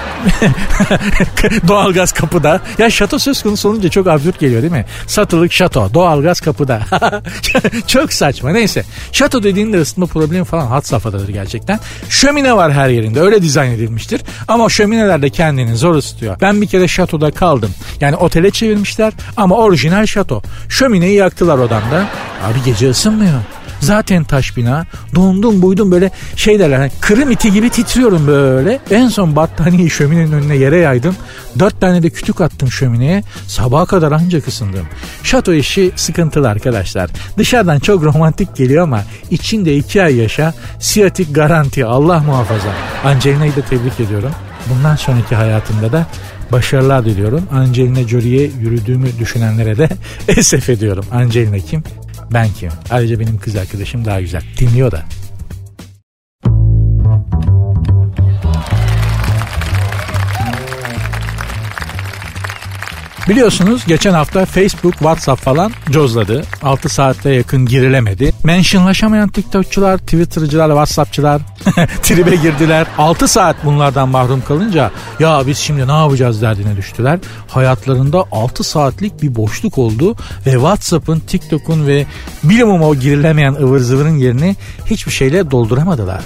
doğalgaz 1.69 2.13
kapıda. 2.13 2.61
Ya 2.79 2.91
şato 2.91 3.19
söz 3.19 3.43
konusu 3.43 3.69
olunca 3.69 3.89
çok 3.89 4.07
absürt 4.07 4.41
geliyor 4.41 4.63
değil 4.63 4.73
mi? 4.73 4.85
Satılık 5.07 5.53
şato, 5.53 5.95
doğalgaz 5.95 6.41
kapıda. 6.41 6.81
çok 7.87 8.13
saçma. 8.13 8.51
Neyse. 8.51 8.85
Şato 9.13 9.43
dediğinde 9.43 9.81
ısıtma 9.81 10.07
problemi 10.07 10.45
falan 10.45 10.67
hat 10.67 10.87
safhadadır 10.87 11.29
gerçekten. 11.29 11.81
Şömine 12.09 12.57
var 12.57 12.73
her 12.73 12.89
yerinde. 12.89 13.21
Öyle 13.21 13.43
dizayn 13.43 13.68
edilmiştir. 13.69 14.21
Ama 14.49 14.69
şömineler 14.69 15.23
de 15.23 15.31
kendini 15.31 15.77
zor 15.77 15.95
ısıtıyor. 15.95 16.41
Ben 16.41 16.63
bir 16.63 16.67
kere 16.67 16.89
şatoda 16.89 17.31
kaldım. 17.31 17.71
Yani 18.01 18.17
otele 18.17 18.51
çevirmişler 18.51 19.13
ama 19.37 19.57
orijinal 19.57 20.07
şato. 20.07 20.43
Şömineyi 20.69 21.15
yaktılar 21.17 21.59
odamda. 21.59 22.07
Abi 22.45 22.59
gece 22.65 22.91
ısınmıyor. 22.91 23.41
Zaten 23.81 24.25
taş 24.25 24.57
bina. 24.57 24.87
Dondum 25.15 25.63
buydum 25.63 25.91
böyle 25.91 26.11
şey 26.37 26.59
derler. 26.59 26.79
Hani 26.79 26.91
kırım 27.01 27.31
iti 27.31 27.53
gibi 27.53 27.71
titriyorum 27.71 28.27
böyle. 28.27 28.81
En 28.91 29.09
son 29.09 29.37
battaniyeyi 29.37 29.91
şöminenin 29.91 30.33
önüne 30.33 30.57
yere 30.57 30.79
yaydım. 30.79 31.17
Dört 31.59 31.81
tane 31.81 32.03
de 32.03 32.11
kütük 32.11 32.41
attım 32.41 32.71
şömineye. 32.71 33.23
Sabaha 33.47 33.87
kadar 33.87 34.13
ancak 34.13 34.49
ısındım. 34.49 34.87
Şato 35.23 35.53
işi 35.53 35.91
sıkıntılı 35.97 36.49
arkadaşlar. 36.49 37.11
Dışarıdan 37.39 37.79
çok 37.79 38.03
romantik 38.05 38.57
geliyor 38.57 38.83
ama 38.83 39.03
içinde 39.31 39.77
iki 39.77 40.03
ay 40.03 40.17
yaşa. 40.17 40.55
Siyatik 40.81 41.35
garanti 41.35 41.85
Allah 41.85 42.19
muhafaza. 42.19 42.69
Angelina'yı 43.05 43.57
da 43.57 43.61
tebrik 43.61 44.01
ediyorum. 44.01 44.31
Bundan 44.71 44.97
sonraki 44.97 45.35
hayatımda 45.35 45.93
da 45.93 46.07
başarılar 46.53 47.05
diliyorum. 47.05 47.43
Angelina 47.53 48.09
Jolie'ye 48.09 48.51
yürüdüğümü 48.61 49.19
düşünenlere 49.19 49.79
de 49.79 49.89
esef 50.29 50.69
ediyorum. 50.69 51.05
Angelina 51.13 51.59
kim? 51.59 51.83
Ben 52.33 52.49
kim? 52.49 52.71
Ayrıca 52.91 53.21
benim 53.21 53.39
kız 53.39 53.57
arkadaşım 53.57 54.05
daha 54.05 54.21
güzel. 54.21 54.43
Dinliyor 54.59 54.93
da. 54.93 55.03
Biliyorsunuz 63.29 63.87
geçen 63.87 64.13
hafta 64.13 64.45
Facebook, 64.45 64.93
WhatsApp 64.93 65.43
falan 65.43 65.73
cozladı. 65.91 66.43
6 66.63 66.89
saatte 66.89 67.31
yakın 67.31 67.67
girilemedi. 67.67 68.33
Mentionlaşamayan 68.45 69.29
TikTokçular, 69.29 69.99
Twitter'cılar, 69.99 70.69
WhatsApp'çılar 70.69 71.43
tribe 72.03 72.37
girdiler. 72.37 72.87
6 72.99 73.29
saat 73.29 73.57
bunlardan 73.65 74.09
mahrum 74.09 74.43
kalınca 74.49 74.91
ya 75.19 75.43
biz 75.47 75.59
şimdi 75.59 75.89
ne 75.89 75.93
yapacağız 75.93 76.43
derdine 76.43 76.77
düştüler. 76.77 77.19
Hayatlarında 77.49 78.25
6 78.33 78.65
saatlik 78.65 79.23
bir 79.23 79.35
boşluk 79.35 79.79
oldu 79.79 80.17
ve 80.47 80.53
WhatsApp'ın, 80.53 81.21
TikTok'un 81.21 81.87
ve 81.87 82.07
bilimum 82.45 82.83
o 82.83 82.95
girilemeyen 82.95 83.55
ıvır 83.55 83.79
zıvırın 83.79 84.17
yerini 84.17 84.57
hiçbir 84.87 85.13
şeyle 85.13 85.51
dolduramadılar 85.51 86.21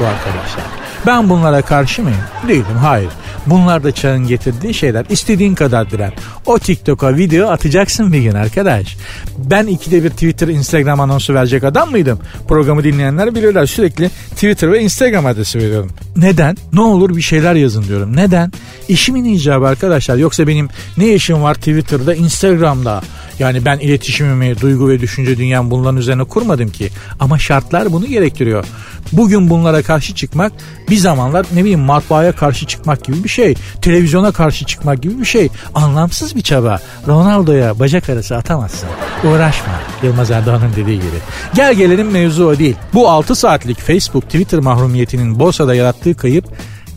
bu 0.00 0.04
arkadaşlar. 0.04 0.64
Ben 1.06 1.30
bunlara 1.30 1.62
karşı 1.62 2.02
mıyım? 2.02 2.20
Değilim 2.48 2.76
hayır. 2.82 3.10
Bunlar 3.46 3.84
da 3.84 3.92
çağın 3.92 4.26
getirdiği 4.26 4.74
şeyler. 4.74 5.06
İstediğin 5.10 5.54
kadar 5.54 5.90
diren. 5.90 6.12
O 6.46 6.58
TikTok'a 6.58 7.16
video 7.16 7.48
atacaksın 7.48 8.12
bir 8.12 8.18
gün 8.18 8.34
arkadaş. 8.34 8.96
Ben 9.38 9.66
ikide 9.66 10.04
bir 10.04 10.10
Twitter, 10.10 10.48
Instagram 10.48 11.00
anonsu 11.00 11.34
verecek 11.34 11.64
adam 11.64 11.90
mıydım? 11.90 12.18
Programı 12.48 12.84
dinleyenler 12.84 13.34
bilirler. 13.34 13.66
Sürekli 13.66 14.10
Twitter 14.30 14.72
ve 14.72 14.80
Instagram 14.80 15.26
adresi 15.26 15.58
veriyorum. 15.58 15.90
Neden? 16.16 16.56
Ne 16.72 16.80
olur 16.80 17.16
bir 17.16 17.22
şeyler 17.22 17.54
yazın 17.54 17.82
diyorum. 17.82 18.16
Neden? 18.16 18.52
İşimin 18.88 19.24
icabı 19.24 19.66
arkadaşlar. 19.66 20.16
Yoksa 20.16 20.46
benim 20.46 20.68
ne 20.96 21.14
işim 21.14 21.42
var 21.42 21.54
Twitter'da, 21.54 22.14
Instagram'da? 22.14 23.02
Yani 23.38 23.64
ben 23.64 23.78
iletişimimi, 23.78 24.60
duygu 24.60 24.88
ve 24.88 25.00
düşünce 25.00 25.38
dünyam 25.38 25.70
bunların 25.70 25.96
üzerine 25.96 26.24
kurmadım 26.24 26.70
ki. 26.70 26.90
Ama 27.20 27.38
şartlar 27.38 27.92
bunu 27.92 28.06
gerektiriyor. 28.06 28.64
Bugün 29.12 29.50
bunlara 29.50 29.82
karşı 29.82 30.14
çıkmak 30.14 30.52
bir 30.90 30.96
zamanlar 30.96 31.46
ne 31.54 31.60
bileyim 31.60 31.80
matbaaya 31.80 32.32
karşı 32.32 32.66
çıkmak 32.66 33.04
gibi 33.04 33.24
bir 33.24 33.28
şey. 33.28 33.54
Televizyona 33.82 34.32
karşı 34.32 34.66
çıkmak 34.66 35.02
gibi 35.02 35.20
bir 35.20 35.24
şey. 35.24 35.48
Anlamsız 35.74 36.36
bir 36.36 36.42
çaba. 36.42 36.78
Ronaldo'ya 37.08 37.78
bacak 37.78 38.08
arası 38.08 38.36
atamazsın. 38.36 38.88
Uğraşma. 39.24 39.72
Yılmaz 40.02 40.30
Erdoğan'ın 40.30 40.72
dediği 40.76 40.96
gibi. 40.96 41.18
Gel 41.54 41.74
gelelim 41.74 42.10
mevzu 42.10 42.44
o 42.44 42.58
değil. 42.58 42.76
Bu 42.94 43.08
6 43.08 43.34
saatlik 43.34 43.80
Facebook 43.80 44.24
Twitter 44.24 44.60
mahrumiyetinin 44.60 45.40
borsada 45.40 45.74
yarattığı 45.74 46.14
kayıp 46.14 46.44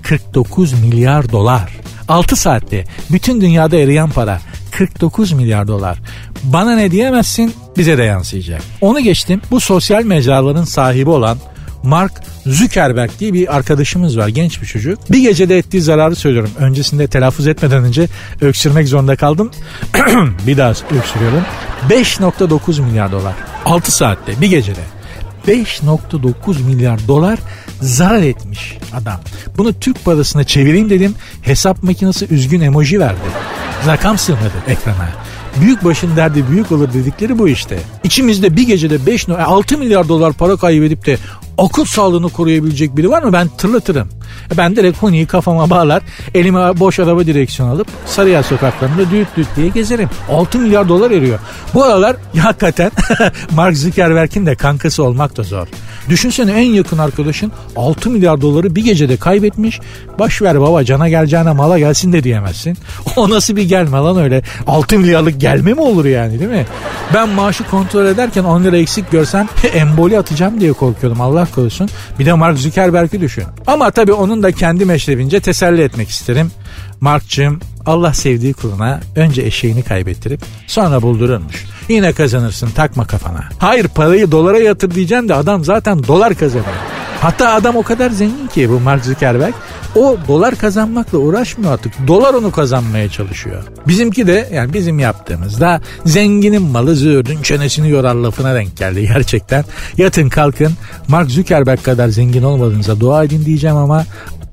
49 0.04 0.74
milyar 0.74 1.32
dolar. 1.32 1.78
6 2.08 2.36
saatte 2.36 2.84
bütün 3.12 3.42
dünyada 3.42 3.78
eriyen 3.78 4.10
para 4.10 4.40
49 4.72 5.32
milyar 5.32 5.68
dolar. 5.68 6.00
Bana 6.44 6.76
ne 6.76 6.92
diyemezsin 6.92 7.54
bize 7.78 7.98
de 7.98 8.04
yansıyacak. 8.04 8.62
Onu 8.82 9.00
geçtim 9.00 9.42
bu 9.52 9.60
sosyal 9.60 10.04
mecraların 10.04 10.64
sahibi 10.64 11.10
olan 11.10 11.38
Mark 11.88 12.12
Zuckerberg 12.46 13.12
diye 13.20 13.34
bir 13.34 13.56
arkadaşımız 13.56 14.18
var 14.18 14.28
genç 14.28 14.62
bir 14.62 14.68
çocuk. 14.68 15.12
Bir 15.12 15.20
gecede 15.20 15.58
ettiği 15.58 15.82
zararı 15.82 16.16
söylüyorum. 16.16 16.52
Öncesinde 16.60 17.08
telaffuz 17.08 17.48
etmeden 17.48 17.84
önce 17.84 18.08
öksürmek 18.42 18.88
zorunda 18.88 19.16
kaldım. 19.16 19.52
bir 20.48 20.58
daha 20.58 20.70
öksürüyorum. 20.70 21.44
5.9 21.90 22.82
milyar 22.82 23.12
dolar. 23.12 23.34
6 23.66 23.92
saatte 23.92 24.42
bir 24.42 24.48
gecede. 24.48 24.80
5.9 25.48 26.64
milyar 26.64 27.08
dolar 27.08 27.40
zarar 27.82 28.22
etmiş 28.22 28.78
adam. 28.94 29.20
Bunu 29.58 29.80
Türk 29.80 30.06
parasına 30.06 30.44
çevireyim 30.44 30.90
dedim. 30.90 31.16
Hesap 31.42 31.84
makinesi 31.84 32.28
üzgün 32.30 32.62
emoji 32.62 33.00
verdi. 33.00 33.20
Rakam 33.88 34.18
sığmadı 34.18 34.54
ekrana. 34.68 35.10
Büyük 35.62 35.84
başın 35.84 36.16
derdi 36.16 36.44
büyük 36.50 36.72
olur 36.72 36.94
dedikleri 36.94 37.40
bu 37.40 37.50
işte. 37.50 37.80
İçimizde 38.04 38.56
bir 38.56 38.68
gecede 38.68 39.06
5 39.06 39.30
6 39.30 39.78
milyar 39.78 40.08
dolar 40.08 40.34
para 40.34 40.56
kaybedip 40.56 41.06
de 41.06 41.18
akıl 41.58 41.86
sağlığını 41.86 42.30
koruyabilecek 42.30 42.98
biri 42.98 43.10
var 43.10 43.24
mı? 43.24 43.34
Ben 43.34 43.48
tırlatırım. 43.48 44.10
Ben 44.58 44.76
direkt 44.76 44.98
Huni'yi 45.02 45.26
kafama 45.26 45.70
bağlar, 45.70 46.04
elime 46.34 46.80
boş 46.80 47.00
araba 47.00 47.26
direksiyon 47.26 47.70
alıp 47.70 47.88
Sarıyer 48.06 48.44
sokaklarında 48.44 49.12
düt 49.12 49.28
düt 49.38 49.48
diye 49.56 49.68
gezerim. 49.68 50.10
6 50.32 50.60
milyar 50.60 50.90
dolar 50.90 51.12
eriyor. 51.12 51.40
Bu 51.74 51.84
aralar 51.84 52.16
hakikaten 52.40 52.92
Mark 53.52 53.78
Zuckerberg'in 53.78 54.46
de 54.46 54.56
kankası 54.56 55.04
olmak 55.04 55.38
da 55.38 55.44
zor. 55.44 55.68
Düşünsene 56.10 56.52
en 56.52 56.72
yakın 56.74 56.98
arkadaşın 56.98 57.52
6 57.76 58.10
milyar 58.10 58.42
doları 58.42 58.76
bir 58.76 58.84
gecede 58.84 59.18
kaybetmiş. 59.18 59.80
Baş 60.20 60.42
ver 60.42 60.62
baba 60.62 60.84
cana 60.84 61.10
geleceğine 61.10 61.52
mala 61.52 61.80
gelsin 61.80 62.14
de 62.14 62.24
diyemezsin. 62.24 62.78
O 63.16 63.30
nasıl 63.30 63.56
bir 63.56 63.64
gelme 63.64 63.98
lan 63.98 64.18
öyle. 64.18 64.42
6 64.68 65.00
milyarlık 65.00 65.42
gelme 65.42 65.74
mi 65.74 65.82
olur 65.82 66.06
yani 66.06 66.40
değil 66.40 66.52
mi? 66.52 66.66
Ben 67.14 67.30
maaşı 67.30 67.64
kontrol 67.64 68.06
ederken 68.06 68.44
10 68.44 68.64
lira 68.64 68.78
eksik 68.78 69.12
görsem 69.12 69.48
emboli 69.74 70.20
atacağım 70.20 70.62
diye 70.62 70.74
korkuyordum 70.74 71.22
Allah 71.22 71.48
korusun. 71.56 71.90
Bir 72.20 72.26
de 72.26 72.34
Mark 72.34 72.58
Zuckerberg'i 72.58 73.22
düşün. 73.22 73.44
Ama 73.68 73.92
tabii 73.92 74.14
onun 74.14 74.44
da 74.44 74.52
kendi 74.52 74.86
meşrebince 74.86 75.40
teselli 75.40 75.82
etmek 75.82 76.10
isterim. 76.10 76.52
Mark'cığım 77.02 77.60
Allah 77.88 78.14
sevdiği 78.14 78.54
kuluna 78.54 79.00
önce 79.16 79.42
eşeğini 79.42 79.84
kaybettirip 79.84 80.42
sonra 80.68 81.02
buldururmuş. 81.02 81.66
Yine 81.90 82.14
kazanırsın 82.14 82.70
takma 82.70 83.08
kafana. 83.08 83.50
Hayır 83.60 83.88
parayı 83.88 84.32
dolara 84.32 84.60
yatır 84.60 84.92
diyeceğim 84.92 85.30
de 85.30 85.34
adam 85.34 85.64
zaten 85.64 86.04
dolar 86.08 86.36
kazanıyor. 86.36 86.74
Hatta 87.22 87.54
adam 87.54 87.76
o 87.76 87.84
kadar 87.84 88.10
zengin 88.10 88.48
ki 88.48 88.70
bu 88.70 88.80
Mark 88.80 89.06
Zuckerberg 89.06 89.54
o 89.96 90.18
dolar 90.28 90.56
kazanmakla 90.56 91.18
uğraşmıyor 91.18 91.74
artık. 91.74 92.08
Dolar 92.08 92.34
onu 92.34 92.52
kazanmaya 92.52 93.10
çalışıyor. 93.10 93.64
Bizimki 93.88 94.28
de 94.28 94.50
yani 94.54 94.74
bizim 94.74 95.00
yaptığımızda 95.00 95.82
zenginin 96.06 96.62
malı 96.62 96.96
züğürdün 96.96 97.42
çenesini 97.42 97.90
yorar 97.90 98.16
lafına 98.16 98.56
denk 98.56 98.78
geldi 98.78 99.02
gerçekten. 99.14 99.66
Yatın 99.98 100.30
kalkın 100.30 100.74
Mark 101.08 101.32
Zuckerberg 101.32 101.84
kadar 101.84 102.08
zengin 102.08 102.44
olmadığınıza 102.44 103.00
dua 103.00 103.24
edin 103.24 103.46
diyeceğim 103.46 103.76
ama 103.76 104.06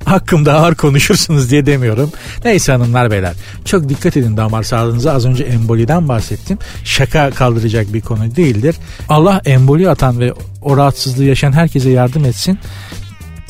hakkımda 0.04 0.54
ağır 0.54 0.74
konuşursunuz 0.74 1.50
diye 1.50 1.66
demiyorum. 1.66 2.12
Neyse 2.44 2.72
hanımlar 2.72 3.10
beyler 3.10 3.34
çok 3.64 3.88
dikkat 3.88 4.16
edin 4.16 4.36
damar 4.36 4.62
sağlığınıza 4.62 5.12
az 5.12 5.26
önce 5.26 5.44
emboliden 5.44 6.08
bahsettim. 6.08 6.58
Şaka 6.84 7.30
kaldıracak 7.30 7.94
bir 7.94 8.00
konu 8.00 8.36
değildir. 8.36 8.76
Allah 9.08 9.40
emboli 9.44 9.90
atan 9.90 10.20
ve 10.20 10.32
o 10.62 10.76
rahatsızlığı 10.76 11.24
yaşayan 11.24 11.52
herkese 11.52 11.90
yardım 11.90 12.24
etsin 12.24 12.58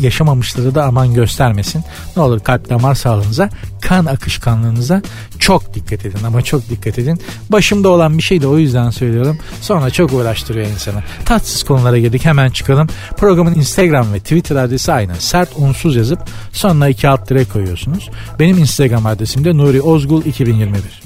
yaşamamışları 0.00 0.74
da 0.74 0.84
aman 0.84 1.14
göstermesin. 1.14 1.84
Ne 2.16 2.22
olur 2.22 2.40
kalp 2.40 2.70
damar 2.70 2.94
sağlığınıza, 2.94 3.50
kan 3.80 4.06
akışkanlığınıza 4.06 5.02
çok 5.38 5.74
dikkat 5.74 6.06
edin 6.06 6.24
ama 6.26 6.42
çok 6.42 6.70
dikkat 6.70 6.98
edin. 6.98 7.20
Başımda 7.50 7.88
olan 7.88 8.18
bir 8.18 8.22
şey 8.22 8.42
de 8.42 8.46
o 8.46 8.58
yüzden 8.58 8.90
söylüyorum. 8.90 9.38
Sonra 9.60 9.90
çok 9.90 10.12
uğraştırıyor 10.12 10.66
insanı. 10.66 11.02
Tatsız 11.24 11.62
konulara 11.62 11.98
girdik 11.98 12.24
hemen 12.24 12.50
çıkalım. 12.50 12.88
Programın 13.16 13.54
Instagram 13.54 14.12
ve 14.12 14.18
Twitter 14.18 14.56
adresi 14.56 14.92
aynı. 14.92 15.14
Sert 15.18 15.48
unsuz 15.56 15.96
yazıp 15.96 16.18
sonuna 16.52 16.88
iki 16.88 17.08
alt 17.08 17.30
direk 17.30 17.52
koyuyorsunuz. 17.52 18.10
Benim 18.38 18.58
Instagram 18.58 19.06
adresim 19.06 19.44
de 19.44 19.56
Nuri 19.56 19.82
Ozgul 19.82 20.24
2021. 20.24 21.03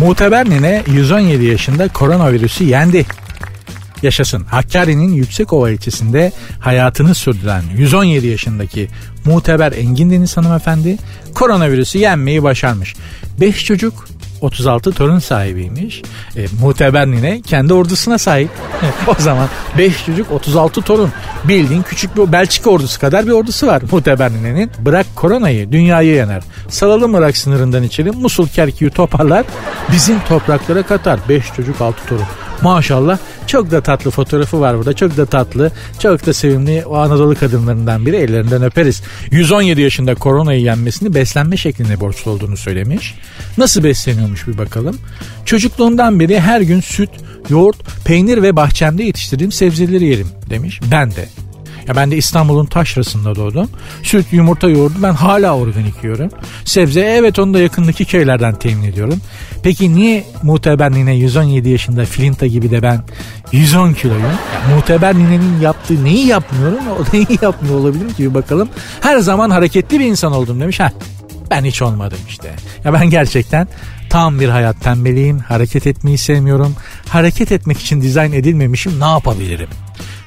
Muteber 0.00 0.50
nine 0.50 0.82
117 0.86 1.44
yaşında 1.44 1.88
koronavirüsü 1.88 2.64
yendi. 2.64 3.06
Yaşasın. 4.02 4.44
Hakkari'nin 4.44 5.12
Yüksekova 5.12 5.70
ilçesinde 5.70 6.32
hayatını 6.58 7.14
sürdüren 7.14 7.62
117 7.76 8.26
yaşındaki 8.26 8.88
Muteber 9.24 9.72
Engin 9.72 10.10
Deniz 10.10 10.36
hanımefendi 10.36 10.96
koronavirüsü 11.34 11.98
yenmeyi 11.98 12.42
başarmış. 12.42 12.94
5 13.40 13.64
çocuk 13.64 14.08
36 14.40 14.92
torun 14.92 15.18
sahibiymiş. 15.18 16.02
E, 16.36 16.46
muteber 16.60 17.06
nine 17.06 17.40
kendi 17.40 17.74
ordusuna 17.74 18.18
sahip. 18.18 18.50
o 19.06 19.14
zaman 19.18 19.48
5 19.78 20.06
çocuk 20.06 20.32
36 20.32 20.82
torun. 20.82 21.12
Bildiğin 21.44 21.82
küçük 21.82 22.16
bir 22.16 22.32
Belçika 22.32 22.70
ordusu 22.70 23.00
kadar 23.00 23.26
bir 23.26 23.32
ordusu 23.32 23.66
var 23.66 23.82
muteber 23.92 24.32
ninenin. 24.32 24.70
Bırak 24.78 25.06
koronayı 25.16 25.72
dünyayı 25.72 26.14
yener. 26.14 26.42
Salalım 26.68 27.14
Irak 27.14 27.36
sınırından 27.36 27.82
içeri 27.82 28.10
Musul 28.10 28.48
Kerkük'ü 28.48 28.90
toparlar. 28.90 29.46
Bizim 29.92 30.20
topraklara 30.28 30.82
katar. 30.82 31.20
5 31.28 31.44
çocuk 31.56 31.80
6 31.80 32.06
torun. 32.06 32.26
Maşallah 32.62 33.18
çok 33.50 33.70
da 33.70 33.80
tatlı 33.80 34.10
fotoğrafı 34.10 34.60
var 34.60 34.78
burada. 34.78 34.92
Çok 34.92 35.16
da 35.16 35.26
tatlı, 35.26 35.70
çok 35.98 36.26
da 36.26 36.32
sevimli 36.32 36.84
o 36.86 36.96
Anadolu 36.96 37.34
kadınlarından 37.34 38.06
biri 38.06 38.16
ellerinden 38.16 38.62
öperiz. 38.62 39.02
117 39.30 39.80
yaşında 39.80 40.14
koronayı 40.14 40.60
yenmesini 40.60 41.14
beslenme 41.14 41.56
şeklinde 41.56 42.00
borçlu 42.00 42.30
olduğunu 42.30 42.56
söylemiş. 42.56 43.14
Nasıl 43.58 43.84
besleniyormuş 43.84 44.46
bir 44.46 44.58
bakalım. 44.58 44.98
Çocukluğundan 45.44 46.20
beri 46.20 46.40
her 46.40 46.60
gün 46.60 46.80
süt, 46.80 47.10
yoğurt, 47.48 47.76
peynir 48.04 48.42
ve 48.42 48.56
bahçemde 48.56 49.02
yetiştirdiğim 49.02 49.52
sebzeleri 49.52 50.04
yerim 50.04 50.28
demiş. 50.50 50.80
Ben 50.90 51.10
de. 51.10 51.28
Ya 51.88 51.96
ben 51.96 52.10
de 52.10 52.16
İstanbul'un 52.16 52.66
taşrasında 52.66 53.34
doğdum. 53.34 53.70
Süt, 54.02 54.26
yumurta, 54.32 54.68
yoğurdu 54.68 54.94
ben 55.02 55.12
hala 55.12 55.56
organik 55.56 55.94
yiyorum. 56.04 56.30
Sebze 56.64 57.00
evet 57.00 57.38
onu 57.38 57.54
da 57.54 57.60
yakındaki 57.60 58.04
köylerden 58.04 58.54
temin 58.54 58.82
ediyorum. 58.82 59.20
Peki 59.62 59.94
niye 59.94 60.24
muhteber 60.42 60.92
nine 60.92 61.14
117 61.14 61.68
yaşında 61.68 62.04
filinta 62.04 62.46
gibi 62.46 62.70
de 62.70 62.82
ben 62.82 63.00
110 63.52 63.92
kiloyum? 63.92 64.22
Ya, 64.22 64.76
muhteber 64.76 65.14
ninenin 65.14 65.60
yaptığı 65.60 66.04
neyi 66.04 66.26
yapmıyorum? 66.26 66.78
O 66.88 67.04
neyi 67.16 67.38
yapmıyor 67.42 67.74
olabilir 67.74 68.14
ki 68.14 68.30
bir 68.30 68.34
bakalım. 68.34 68.68
Her 69.00 69.18
zaman 69.18 69.50
hareketli 69.50 70.00
bir 70.00 70.04
insan 70.04 70.32
oldum 70.32 70.60
demiş. 70.60 70.80
Ha 70.80 70.92
ben 71.50 71.64
hiç 71.64 71.82
olmadım 71.82 72.18
işte. 72.28 72.50
Ya 72.84 72.92
ben 72.92 73.10
gerçekten 73.10 73.68
tam 74.10 74.40
bir 74.40 74.48
hayat 74.48 74.80
tembeliyim. 74.80 75.38
Hareket 75.38 75.86
etmeyi 75.86 76.18
sevmiyorum. 76.18 76.76
Hareket 77.08 77.52
etmek 77.52 77.80
için 77.80 78.00
dizayn 78.00 78.32
edilmemişim. 78.32 79.00
Ne 79.00 79.04
yapabilirim? 79.04 79.68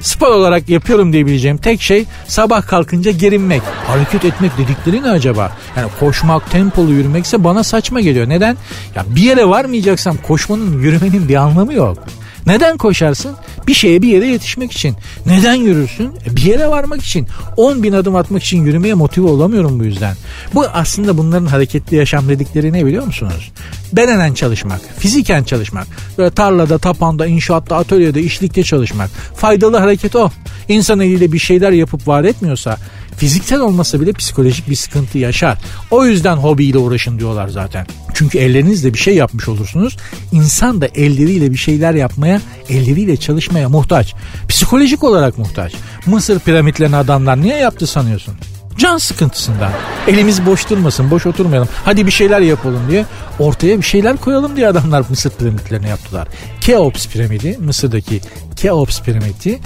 Spor 0.03 0.27
olarak 0.27 0.69
yapıyorum 0.69 1.13
diyebileceğim 1.13 1.57
tek 1.57 1.81
şey 1.81 2.05
sabah 2.27 2.67
kalkınca 2.67 3.11
gerinmek. 3.11 3.61
Hareket 3.87 4.25
etmek 4.25 4.57
dedikleri 4.57 5.03
ne 5.03 5.09
acaba? 5.09 5.51
Yani 5.77 5.87
koşmak, 5.99 6.51
tempolu 6.51 6.91
yürümekse 6.91 7.43
bana 7.43 7.63
saçma 7.63 8.01
geliyor. 8.01 8.29
Neden? 8.29 8.57
Ya 8.95 9.05
bir 9.07 9.21
yere 9.21 9.49
varmayacaksam 9.49 10.17
koşmanın, 10.17 10.79
yürümenin 10.79 11.29
bir 11.29 11.35
anlamı 11.35 11.73
yok. 11.73 11.97
Neden 12.45 12.77
koşarsın? 12.77 13.35
Bir 13.67 13.73
şeye 13.73 14.01
bir 14.01 14.07
yere 14.07 14.27
yetişmek 14.27 14.71
için. 14.71 14.95
Neden 15.25 15.53
yürürsün? 15.53 16.11
E, 16.27 16.35
bir 16.35 16.41
yere 16.41 16.67
varmak 16.67 17.01
için. 17.01 17.27
10 17.57 17.83
bin 17.83 17.93
adım 17.93 18.15
atmak 18.15 18.43
için 18.43 18.65
yürümeye 18.65 18.93
motive 18.93 19.27
olamıyorum 19.27 19.79
bu 19.79 19.83
yüzden. 19.83 20.15
Bu 20.53 20.65
aslında 20.73 21.17
bunların 21.17 21.45
hareketli 21.45 21.97
yaşam 21.97 22.29
dedikleri 22.29 22.73
ne 22.73 22.85
biliyor 22.85 23.05
musunuz? 23.05 23.51
Bedenen 23.93 24.33
çalışmak, 24.33 24.81
fiziken 24.99 25.43
çalışmak. 25.43 25.87
Böyle 26.17 26.31
tarlada, 26.31 26.77
tapanda, 26.77 27.27
inşaatta, 27.27 27.75
atölyede, 27.75 28.21
işlikte 28.21 28.63
çalışmak. 28.63 29.09
Faydalı 29.35 29.77
hareket 29.77 30.15
o. 30.15 30.29
İnsan 30.69 30.99
eliyle 30.99 31.31
bir 31.31 31.39
şeyler 31.39 31.71
yapıp 31.71 32.07
var 32.07 32.23
etmiyorsa 32.23 32.77
fiziksel 33.17 33.59
olmasa 33.59 34.01
bile 34.01 34.13
psikolojik 34.13 34.69
bir 34.69 34.75
sıkıntı 34.75 35.17
yaşar. 35.17 35.57
O 35.91 36.05
yüzden 36.05 36.35
hobiyle 36.35 36.77
uğraşın 36.77 37.19
diyorlar 37.19 37.47
zaten. 37.47 37.87
Çünkü 38.13 38.37
ellerinizle 38.37 38.93
bir 38.93 38.99
şey 38.99 39.15
yapmış 39.15 39.47
olursunuz. 39.47 39.97
İnsan 40.31 40.81
da 40.81 40.87
elleriyle 40.87 41.51
bir 41.51 41.57
şeyler 41.57 41.93
yapmaya, 41.93 42.41
elleriyle 42.69 43.17
çalışmaya 43.17 43.69
muhtaç. 43.69 44.15
Psikolojik 44.49 45.03
olarak 45.03 45.37
muhtaç. 45.37 45.73
Mısır 46.05 46.39
piramitlerini 46.39 46.95
adamlar 46.95 47.41
niye 47.41 47.57
yaptı 47.57 47.87
sanıyorsun? 47.87 48.35
Can 48.77 48.97
sıkıntısından. 48.97 49.71
Elimiz 50.07 50.45
boş 50.45 50.69
durmasın, 50.69 51.11
boş 51.11 51.25
oturmayalım. 51.25 51.69
Hadi 51.85 52.05
bir 52.05 52.11
şeyler 52.11 52.41
yapalım 52.41 52.81
diye 52.89 53.05
ortaya 53.39 53.77
bir 53.77 53.83
şeyler 53.83 54.17
koyalım 54.17 54.55
diye 54.55 54.67
adamlar 54.67 55.03
Mısır 55.09 55.29
piramitlerini 55.29 55.89
yaptılar. 55.89 56.27
Keops 56.61 57.07
piramidi, 57.07 57.57
Mısır'daki 57.57 58.21
Keops 58.55 59.01
piramidi 59.01 59.59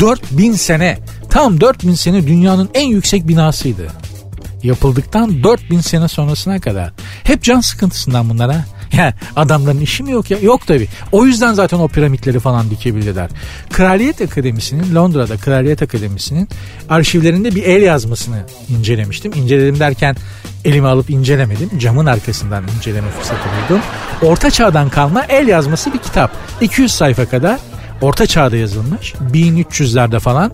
4000 0.00 0.52
sene, 0.52 0.98
tam 1.30 1.60
4000 1.60 1.94
sene 1.94 2.26
dünyanın 2.26 2.68
en 2.74 2.86
yüksek 2.86 3.28
binasıydı. 3.28 3.86
Yapıldıktan 4.62 5.42
4000 5.42 5.80
sene 5.80 6.08
sonrasına 6.08 6.60
kadar. 6.60 6.92
Hep 7.24 7.42
can 7.42 7.60
sıkıntısından 7.60 8.30
bunlara. 8.30 8.64
Ya 8.96 9.14
adamların 9.36 9.80
işi 9.80 10.02
mi 10.02 10.12
yok 10.12 10.30
ya? 10.30 10.38
Yok 10.38 10.66
tabi. 10.66 10.88
O 11.12 11.26
yüzden 11.26 11.52
zaten 11.52 11.78
o 11.78 11.88
piramitleri 11.88 12.40
falan 12.40 12.70
dikebildiler. 12.70 13.30
Kraliyet 13.70 14.20
Akademisi'nin 14.20 14.94
Londra'da 14.94 15.36
Kraliyet 15.36 15.82
Akademisi'nin 15.82 16.48
arşivlerinde 16.88 17.54
bir 17.54 17.62
el 17.62 17.82
yazmasını 17.82 18.42
incelemiştim. 18.68 19.32
İnceledim 19.32 19.80
derken 19.80 20.16
elime 20.64 20.88
alıp 20.88 21.10
incelemedim. 21.10 21.78
Camın 21.78 22.06
arkasından 22.06 22.64
inceleme 22.76 23.10
fırsatı 23.10 23.48
buldum. 23.48 23.82
Orta 24.22 24.50
çağdan 24.50 24.88
kalma 24.88 25.24
el 25.28 25.48
yazması 25.48 25.92
bir 25.92 25.98
kitap. 25.98 26.32
200 26.60 26.92
sayfa 26.92 27.26
kadar 27.26 27.58
Orta 28.00 28.26
çağda 28.26 28.56
yazılmış. 28.56 29.14
1300'lerde 29.14 30.20
falan. 30.20 30.52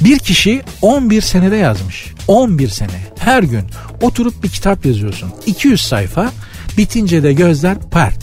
Bir 0.00 0.18
kişi 0.18 0.62
11 0.82 1.20
senede 1.20 1.56
yazmış. 1.56 2.06
11 2.28 2.68
sene. 2.68 3.00
Her 3.18 3.42
gün 3.42 3.64
oturup 4.00 4.42
bir 4.42 4.48
kitap 4.48 4.86
yazıyorsun. 4.86 5.32
200 5.46 5.80
sayfa 5.80 6.30
Bitince 6.78 7.22
de 7.22 7.32
gözler 7.32 7.76
pert. 7.90 8.18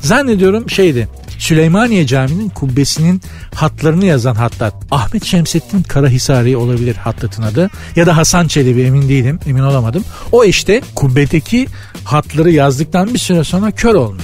Zannediyorum 0.00 0.70
şeydi 0.70 1.08
Süleymaniye 1.42 2.06
Camii'nin 2.06 2.48
kubbesinin 2.48 3.22
hatlarını 3.54 4.04
yazan 4.04 4.34
hattat 4.34 4.74
Ahmet 4.90 5.24
Şemsettin 5.24 5.82
Karahisari 5.82 6.56
olabilir 6.56 6.96
hattatın 6.96 7.42
adı 7.42 7.70
ya 7.96 8.06
da 8.06 8.16
Hasan 8.16 8.46
Çelebi 8.46 8.82
emin 8.82 9.08
değilim 9.08 9.38
emin 9.46 9.62
olamadım. 9.62 10.04
O 10.32 10.44
işte 10.44 10.80
kubbedeki 10.94 11.66
hatları 12.04 12.50
yazdıktan 12.50 13.14
bir 13.14 13.18
süre 13.18 13.44
sonra 13.44 13.70
kör 13.70 13.94
olmuş. 13.94 14.22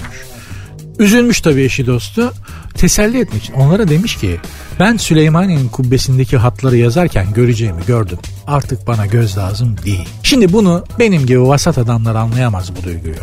Üzülmüş 0.98 1.40
tabii 1.40 1.62
eşi 1.62 1.86
dostu 1.86 2.32
teselli 2.74 3.20
etmek 3.20 3.44
için 3.44 3.52
onlara 3.52 3.88
demiş 3.88 4.16
ki 4.16 4.40
ben 4.80 4.96
Süleymaniye'nin 4.96 5.68
kubbesindeki 5.68 6.36
hatları 6.36 6.76
yazarken 6.76 7.32
göreceğimi 7.32 7.80
gördüm. 7.86 8.18
Artık 8.46 8.86
bana 8.86 9.06
göz 9.06 9.38
lazım 9.38 9.76
değil. 9.84 10.08
Şimdi 10.22 10.52
bunu 10.52 10.84
benim 10.98 11.26
gibi 11.26 11.42
vasat 11.42 11.78
adamlar 11.78 12.14
anlayamaz 12.14 12.76
bu 12.76 12.84
duyguyu. 12.84 13.14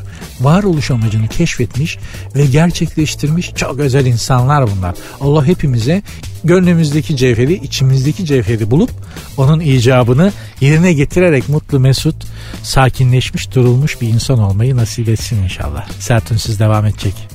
Varoluş 0.41 0.91
amacını 0.91 1.27
keşfetmiş 1.27 1.97
ve 2.35 2.45
gerçekleştirmiş 2.45 3.53
çok 3.55 3.79
özel 3.79 4.05
insanlar 4.05 4.67
bunlar. 4.75 4.95
Allah 5.21 5.45
hepimize 5.45 6.01
gönlümüzdeki 6.43 7.17
cevheri, 7.17 7.53
içimizdeki 7.53 8.25
cevheri 8.25 8.71
bulup 8.71 8.91
onun 9.37 9.59
icabını 9.59 10.31
yerine 10.61 10.93
getirerek 10.93 11.49
mutlu 11.49 11.79
mesut, 11.79 12.15
sakinleşmiş, 12.63 13.55
durulmuş 13.55 14.01
bir 14.01 14.07
insan 14.07 14.39
olmayı 14.39 14.77
nasip 14.77 15.09
etsin 15.09 15.43
inşallah. 15.43 15.89
Sertünsüz 15.99 16.59
devam 16.59 16.85
edecek. 16.85 17.34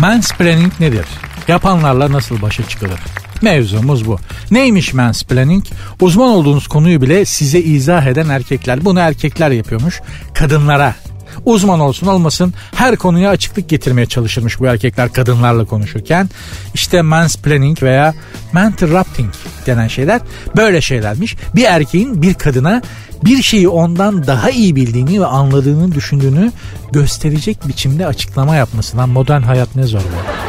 Mansplaining 0.00 0.72
nedir? 0.80 1.06
Yapanlarla 1.48 2.12
nasıl 2.12 2.42
başa 2.42 2.68
çıkılır? 2.68 3.00
Mevzumuz 3.42 4.06
bu. 4.06 4.18
Neymiş 4.50 4.94
mansplaining? 4.94 5.64
Uzman 6.00 6.28
olduğunuz 6.28 6.68
konuyu 6.68 7.02
bile 7.02 7.24
size 7.24 7.58
izah 7.58 8.06
eden 8.06 8.28
erkekler. 8.28 8.84
Bunu 8.84 9.00
erkekler 9.00 9.50
yapıyormuş. 9.50 10.00
Kadınlara 10.34 10.94
uzman 11.44 11.80
olsun 11.80 12.06
olmasın 12.06 12.54
her 12.74 12.96
konuya 12.96 13.30
açıklık 13.30 13.68
getirmeye 13.68 14.06
çalışırmış 14.06 14.60
bu 14.60 14.66
erkekler 14.66 15.12
kadınlarla 15.12 15.64
konuşurken. 15.64 16.28
İşte 16.74 17.02
mansplaining 17.02 17.82
veya 17.82 18.14
interrupting 18.54 19.34
denen 19.66 19.88
şeyler 19.88 20.20
böyle 20.56 20.80
şeylermiş. 20.80 21.36
Bir 21.54 21.64
erkeğin 21.64 22.22
bir 22.22 22.34
kadına 22.34 22.82
bir 23.24 23.42
şeyi 23.42 23.68
ondan 23.68 24.26
daha 24.26 24.50
iyi 24.50 24.76
bildiğini 24.76 25.20
ve 25.20 25.26
anladığını 25.26 25.94
düşündüğünü 25.94 26.52
gösterecek 26.92 27.68
biçimde 27.68 28.06
açıklama 28.06 28.56
yapmasından 28.56 29.08
modern 29.08 29.42
hayat 29.42 29.76
ne 29.76 29.82
zor 29.82 30.00
bu. 30.00 30.40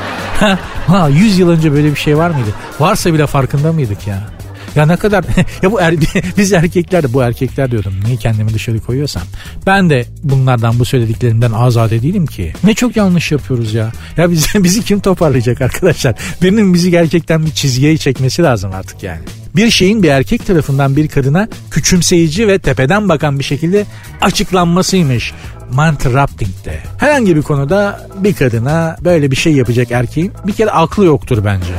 ha 0.87 1.07
100 1.07 1.39
yıl 1.39 1.49
önce 1.49 1.71
böyle 1.71 1.91
bir 1.91 1.99
şey 1.99 2.17
var 2.17 2.29
mıydı? 2.29 2.49
Varsa 2.79 3.13
bile 3.13 3.27
farkında 3.27 3.73
mıydık 3.73 4.07
ya? 4.07 4.40
Ya 4.75 4.85
ne 4.85 4.97
kadar 4.97 5.25
ya 5.61 5.71
bu 5.71 5.81
er, 5.81 5.95
biz 6.37 6.53
erkekler 6.53 7.03
de 7.03 7.13
bu 7.13 7.21
erkekler 7.21 7.71
diyordum. 7.71 7.93
Niye 8.05 8.17
kendimi 8.17 8.53
dışarı 8.53 8.79
koyuyorsam. 8.79 9.23
Ben 9.67 9.89
de 9.89 10.05
bunlardan 10.23 10.79
bu 10.79 10.85
söylediklerimden 10.85 11.51
azade 11.51 12.01
değilim 12.01 12.25
ki. 12.25 12.53
Ne 12.63 12.73
çok 12.73 12.95
yanlış 12.95 13.31
yapıyoruz 13.31 13.73
ya. 13.73 13.91
Ya 14.17 14.31
bizi, 14.31 14.47
bizi 14.63 14.83
kim 14.83 14.99
toparlayacak 14.99 15.61
arkadaşlar? 15.61 16.15
Birinin 16.41 16.73
bizi 16.73 16.91
gerçekten 16.91 17.45
bir 17.45 17.51
çizgiye 17.51 17.97
çekmesi 17.97 18.43
lazım 18.43 18.71
artık 18.73 19.03
yani. 19.03 19.21
Bir 19.55 19.69
şeyin 19.69 20.03
bir 20.03 20.09
erkek 20.09 20.45
tarafından 20.45 20.95
bir 20.95 21.07
kadına 21.07 21.47
küçümseyici 21.71 22.47
ve 22.47 22.59
tepeden 22.59 23.09
bakan 23.09 23.39
bir 23.39 23.43
şekilde 23.43 23.85
açıklanmasıymış. 24.21 25.33
Mantrapting'de. 25.73 26.79
Herhangi 26.97 27.35
bir 27.35 27.41
konuda 27.41 28.07
bir 28.17 28.33
kadına 28.33 28.97
böyle 29.03 29.31
bir 29.31 29.35
şey 29.35 29.53
yapacak 29.53 29.91
erkeğin 29.91 30.31
bir 30.47 30.53
kere 30.53 30.71
aklı 30.71 31.05
yoktur 31.05 31.45
bence. 31.45 31.73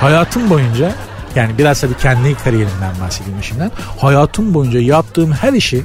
Hayatım 0.00 0.50
boyunca 0.50 0.92
yani 1.36 1.58
biraz 1.58 1.80
tabii 1.80 1.96
kendi 1.96 2.34
kariyerimden 2.34 2.94
bahsedeyim 3.00 3.42
şimdiden. 3.42 3.70
Hayatım 3.98 4.54
boyunca 4.54 4.80
yaptığım 4.80 5.32
her 5.32 5.52
işi 5.52 5.84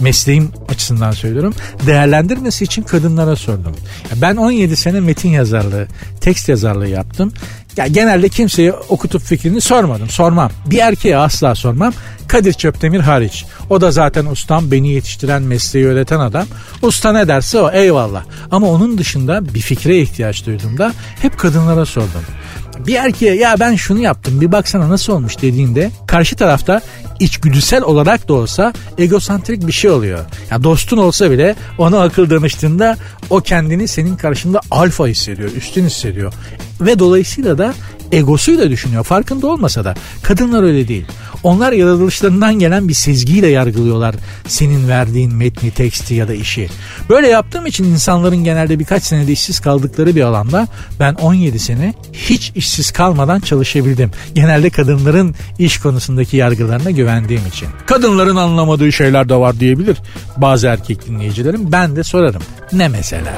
mesleğim 0.00 0.50
açısından 0.68 1.12
söylüyorum. 1.12 1.54
Değerlendirmesi 1.86 2.64
için 2.64 2.82
kadınlara 2.82 3.36
sordum. 3.36 3.76
Ben 4.22 4.36
17 4.36 4.76
sene 4.76 5.00
metin 5.00 5.28
yazarlığı, 5.28 5.86
tekst 6.20 6.48
yazarlığı 6.48 6.88
yaptım. 6.88 7.32
Ya 7.76 7.86
genelde 7.86 8.28
kimseye 8.28 8.72
okutup 8.72 9.22
fikrini 9.22 9.60
sormadım. 9.60 10.08
Sormam. 10.08 10.50
Bir 10.66 10.78
erkeğe 10.78 11.16
asla 11.16 11.54
sormam. 11.54 11.92
Kadir 12.28 12.52
Çöptemir 12.52 13.00
hariç. 13.00 13.44
O 13.70 13.80
da 13.80 13.90
zaten 13.90 14.26
ustam 14.26 14.70
beni 14.70 14.88
yetiştiren 14.88 15.42
mesleği 15.42 15.86
öğreten 15.86 16.20
adam. 16.20 16.46
Usta 16.82 17.12
ne 17.12 17.28
derse 17.28 17.60
o 17.60 17.70
eyvallah. 17.70 18.24
Ama 18.50 18.66
onun 18.66 18.98
dışında 18.98 19.54
bir 19.54 19.60
fikre 19.60 19.98
ihtiyaç 19.98 20.46
duyduğumda 20.46 20.92
hep 21.22 21.38
kadınlara 21.38 21.86
sordum 21.86 22.22
bir 22.78 22.94
erkeğe 22.94 23.34
ya 23.34 23.56
ben 23.60 23.74
şunu 23.74 24.00
yaptım 24.00 24.40
bir 24.40 24.52
baksana 24.52 24.88
nasıl 24.88 25.12
olmuş 25.12 25.42
dediğinde 25.42 25.90
karşı 26.06 26.36
tarafta 26.36 26.80
içgüdüsel 27.20 27.82
olarak 27.82 28.28
da 28.28 28.34
olsa 28.34 28.72
egosantrik 28.98 29.66
bir 29.66 29.72
şey 29.72 29.90
oluyor. 29.90 30.18
Ya 30.50 30.62
dostun 30.62 30.96
olsa 30.96 31.30
bile 31.30 31.54
ona 31.78 32.02
akıl 32.02 32.30
danıştığında 32.30 32.96
o 33.30 33.40
kendini 33.40 33.88
senin 33.88 34.16
karşında 34.16 34.60
alfa 34.70 35.06
hissediyor, 35.06 35.50
üstün 35.50 35.86
hissediyor. 35.86 36.32
Ve 36.80 36.98
dolayısıyla 36.98 37.58
da 37.58 37.74
egosuyla 38.12 38.70
düşünüyor 38.70 39.04
farkında 39.04 39.46
olmasa 39.46 39.84
da. 39.84 39.94
Kadınlar 40.22 40.62
öyle 40.62 40.88
değil. 40.88 41.06
Onlar 41.42 41.72
yaratılışlarından 41.72 42.58
gelen 42.58 42.88
bir 42.88 42.94
sezgiyle 42.94 43.46
yargılıyorlar 43.46 44.14
senin 44.46 44.88
verdiğin 44.88 45.34
metni, 45.34 45.70
teksti 45.70 46.14
ya 46.14 46.28
da 46.28 46.34
işi. 46.34 46.68
Böyle 47.08 47.28
yaptığım 47.28 47.66
için 47.66 47.84
insanların 47.84 48.44
genelde 48.44 48.78
birkaç 48.78 49.02
senede 49.02 49.32
işsiz 49.32 49.60
kaldıkları 49.60 50.16
bir 50.16 50.22
alanda 50.22 50.68
ben 51.00 51.14
17 51.14 51.58
sene 51.58 51.94
hiç 52.12 52.52
işsiz 52.54 52.90
kalmadan 52.90 53.40
çalışabildim. 53.40 54.10
Genelde 54.34 54.70
kadınların 54.70 55.34
iş 55.58 55.78
konusundaki 55.78 56.36
yargılarına 56.36 56.90
güvendiğim 56.90 57.46
için. 57.46 57.68
Kadınların 57.86 58.36
anlamadığı 58.36 58.92
şeyler 58.92 59.28
de 59.28 59.34
var 59.34 59.60
diyebilir 59.60 59.96
bazı 60.36 60.66
erkek 60.66 61.06
dinleyicilerim. 61.06 61.72
Ben 61.72 61.96
de 61.96 62.02
sorarım. 62.02 62.42
Ne 62.72 62.88
mesela? 62.88 63.32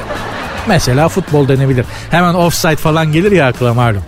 Mesela 0.69 1.09
futbol 1.09 1.49
denebilir. 1.49 1.87
Hemen 2.11 2.35
offside 2.35 2.77
falan 2.77 3.13
gelir 3.13 3.33
ya 3.33 3.47
akla 3.47 3.75
malum. 3.75 4.03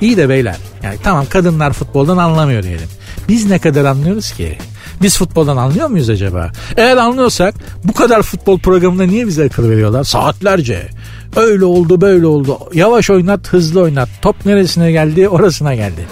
İyi 0.00 0.16
de 0.16 0.28
beyler 0.28 0.56
yani 0.82 0.96
tamam 1.04 1.26
kadınlar 1.30 1.72
futboldan 1.72 2.16
anlamıyor 2.16 2.62
diyelim. 2.62 2.88
Biz 3.30 3.46
ne 3.46 3.58
kadar 3.58 3.84
anlıyoruz 3.84 4.32
ki? 4.32 4.58
Biz 5.02 5.18
futboldan 5.18 5.56
anlıyor 5.56 5.88
muyuz 5.88 6.10
acaba? 6.10 6.50
Eğer 6.76 6.96
anlıyorsak 6.96 7.54
bu 7.84 7.92
kadar 7.92 8.22
futbol 8.22 8.58
programında 8.58 9.06
niye 9.06 9.26
bize 9.26 9.44
akıl 9.44 9.70
veriyorlar? 9.70 10.04
Saatlerce. 10.04 10.88
Öyle 11.36 11.64
oldu 11.64 12.00
böyle 12.00 12.26
oldu. 12.26 12.58
Yavaş 12.74 13.10
oynat 13.10 13.48
hızlı 13.52 13.80
oynat. 13.80 14.08
Top 14.22 14.46
neresine 14.46 14.92
geldi 14.92 15.28
orasına 15.28 15.74
geldi. 15.74 16.06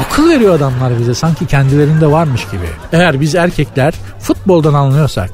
Akıl 0.00 0.30
veriyor 0.30 0.54
adamlar 0.54 0.98
bize 0.98 1.14
sanki 1.14 1.46
kendilerinde 1.46 2.10
varmış 2.10 2.44
gibi. 2.44 2.66
Eğer 2.92 3.20
biz 3.20 3.34
erkekler 3.34 3.94
futboldan 4.18 4.74
anlıyorsak 4.74 5.30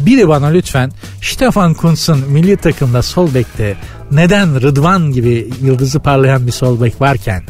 biri 0.00 0.28
bana 0.28 0.46
lütfen 0.46 0.92
Stefan 1.22 1.74
Kuntz'un 1.74 2.18
milli 2.18 2.56
takımda 2.56 3.02
sol 3.02 3.34
bekte 3.34 3.76
neden 4.10 4.62
Rıdvan 4.62 5.12
gibi 5.12 5.50
yıldızı 5.62 6.00
parlayan 6.00 6.46
bir 6.46 6.52
sol 6.52 6.82
bek 6.82 7.00
varken 7.00 7.42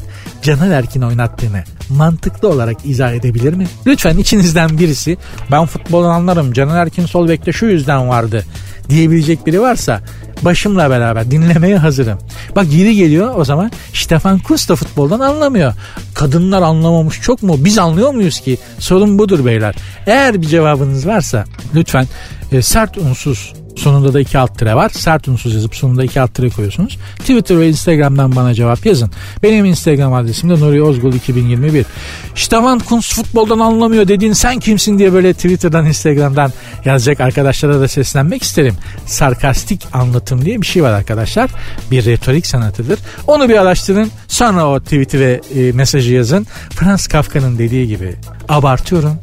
Caner 0.46 0.70
Erkin 0.70 1.02
oynattığını 1.02 1.64
mantıklı 1.90 2.48
olarak 2.48 2.76
izah 2.84 3.12
edebilir 3.12 3.52
mi? 3.52 3.66
Lütfen 3.86 4.18
içinizden 4.18 4.78
birisi 4.78 5.16
ben 5.50 5.66
futboldan 5.66 6.10
anlarım 6.10 6.52
Caner 6.52 6.76
Erkin 6.76 7.06
sol 7.06 7.28
bekte 7.28 7.52
şu 7.52 7.66
yüzden 7.66 8.08
vardı 8.08 8.44
diyebilecek 8.88 9.46
biri 9.46 9.60
varsa 9.60 10.00
başımla 10.42 10.90
beraber 10.90 11.30
dinlemeye 11.30 11.76
hazırım. 11.78 12.18
Bak 12.56 12.66
geri 12.70 12.96
geliyor 12.96 13.34
o 13.36 13.44
zaman 13.44 13.70
Stefan 13.92 14.38
Kunz 14.38 14.68
da 14.68 14.76
futboldan 14.76 15.20
anlamıyor. 15.20 15.74
Kadınlar 16.14 16.62
anlamamış 16.62 17.20
çok 17.20 17.42
mu? 17.42 17.56
Biz 17.58 17.78
anlıyor 17.78 18.14
muyuz 18.14 18.40
ki? 18.40 18.58
Sorun 18.78 19.18
budur 19.18 19.44
beyler. 19.44 19.74
Eğer 20.06 20.42
bir 20.42 20.46
cevabınız 20.46 21.06
varsa 21.06 21.44
lütfen 21.74 22.06
e, 22.52 22.62
sert 22.62 22.98
unsuz 22.98 23.52
Sonunda 23.76 24.14
da 24.14 24.20
iki 24.20 24.38
alt 24.38 24.58
tire 24.58 24.74
var. 24.74 24.88
Sert 24.88 25.28
unsuz 25.28 25.54
yazıp 25.54 25.74
sonunda 25.74 26.04
iki 26.04 26.20
alt 26.20 26.34
tire 26.34 26.50
koyuyorsunuz. 26.50 26.98
Twitter 27.18 27.60
ve 27.60 27.68
Instagram'dan 27.68 28.36
bana 28.36 28.54
cevap 28.54 28.86
yazın. 28.86 29.10
Benim 29.42 29.64
Instagram 29.64 30.14
adresim 30.14 30.50
de 30.50 30.60
Nuri 30.60 30.82
Ozgul 30.82 31.12
2021. 31.12 31.86
Stefan 32.34 32.78
Kunz 32.78 33.14
futboldan 33.14 33.58
anlamıyor 33.58 34.08
dediğin 34.08 34.32
sen 34.32 34.60
kimsin 34.60 34.98
diye 34.98 35.12
böyle 35.12 35.34
Twitter'dan 35.34 35.86
Instagram'dan 35.86 36.52
yazacak 36.84 37.20
arkadaşlara 37.20 37.80
da 37.80 37.88
seslenmek 37.88 38.42
isterim. 38.42 38.74
Sarkastik 39.06 39.86
anlatım 39.92 40.44
diye 40.44 40.62
bir 40.62 40.66
şey 40.66 40.82
var 40.82 40.92
arkadaşlar. 40.92 41.50
Bir 41.90 42.04
retorik 42.04 42.46
sanatıdır. 42.46 42.98
Onu 43.26 43.48
bir 43.48 43.56
araştırın. 43.56 44.10
Sonra 44.28 44.68
o 44.68 44.80
tweet'i 44.80 45.20
ve 45.20 45.40
e, 45.54 45.72
mesajı 45.72 46.14
yazın. 46.14 46.46
Frans 46.70 47.06
Kafka'nın 47.06 47.58
dediği 47.58 47.88
gibi 47.88 48.14
abartıyorum 48.48 49.18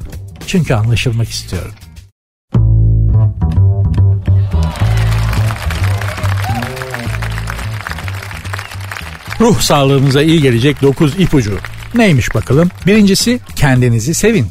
çünkü 0.48 0.74
anlaşılmak 0.74 1.30
istiyorum. 1.30 1.72
Ruh 9.44 9.60
sağlığınıza 9.60 10.22
iyi 10.22 10.42
gelecek 10.42 10.82
9 10.82 11.20
ipucu. 11.20 11.58
Neymiş 11.96 12.36
bakalım? 12.36 12.70
Birincisi 12.86 13.40
kendinizi 13.56 14.14
sevin. 14.14 14.48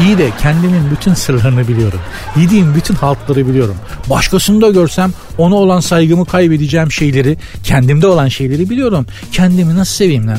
İyi 0.00 0.18
de 0.18 0.30
kendimin 0.42 0.90
bütün 0.90 1.14
sırlarını 1.14 1.68
biliyorum. 1.68 2.00
Yediğim 2.36 2.74
bütün 2.74 2.94
haltları 2.94 3.48
biliyorum. 3.48 3.76
Başkasında 4.10 4.70
görsem 4.70 5.12
ona 5.38 5.54
olan 5.54 5.80
saygımı 5.80 6.26
kaybedeceğim 6.26 6.92
şeyleri, 6.92 7.36
kendimde 7.64 8.06
olan 8.06 8.28
şeyleri 8.28 8.70
biliyorum. 8.70 9.06
Kendimi 9.32 9.76
nasıl 9.76 9.94
seveyim 9.94 10.28
lan? 10.28 10.38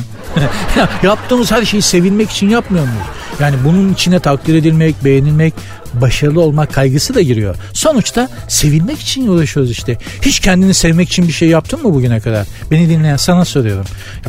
Yaptığımız 1.02 1.52
her 1.52 1.64
şeyi 1.64 1.82
sevilmek 1.82 2.30
için 2.30 2.48
yapmıyor 2.48 2.84
muyuz? 2.84 3.06
Yani 3.40 3.56
bunun 3.64 3.92
içine 3.92 4.20
takdir 4.20 4.54
edilmek, 4.54 5.04
beğenilmek, 5.04 5.54
başarılı 6.00 6.40
olmak 6.40 6.72
kaygısı 6.72 7.14
da 7.14 7.20
giriyor. 7.20 7.56
Sonuçta 7.72 8.28
sevilmek 8.48 9.00
için 9.00 9.28
uğraşıyoruz 9.28 9.70
işte. 9.70 9.98
Hiç 10.22 10.40
kendini 10.40 10.74
sevmek 10.74 11.08
için 11.08 11.28
bir 11.28 11.32
şey 11.32 11.48
yaptın 11.48 11.82
mı 11.82 11.94
bugüne 11.94 12.20
kadar? 12.20 12.46
Beni 12.70 12.88
dinleyen 12.88 13.16
sana 13.16 13.44
soruyorum. 13.44 13.84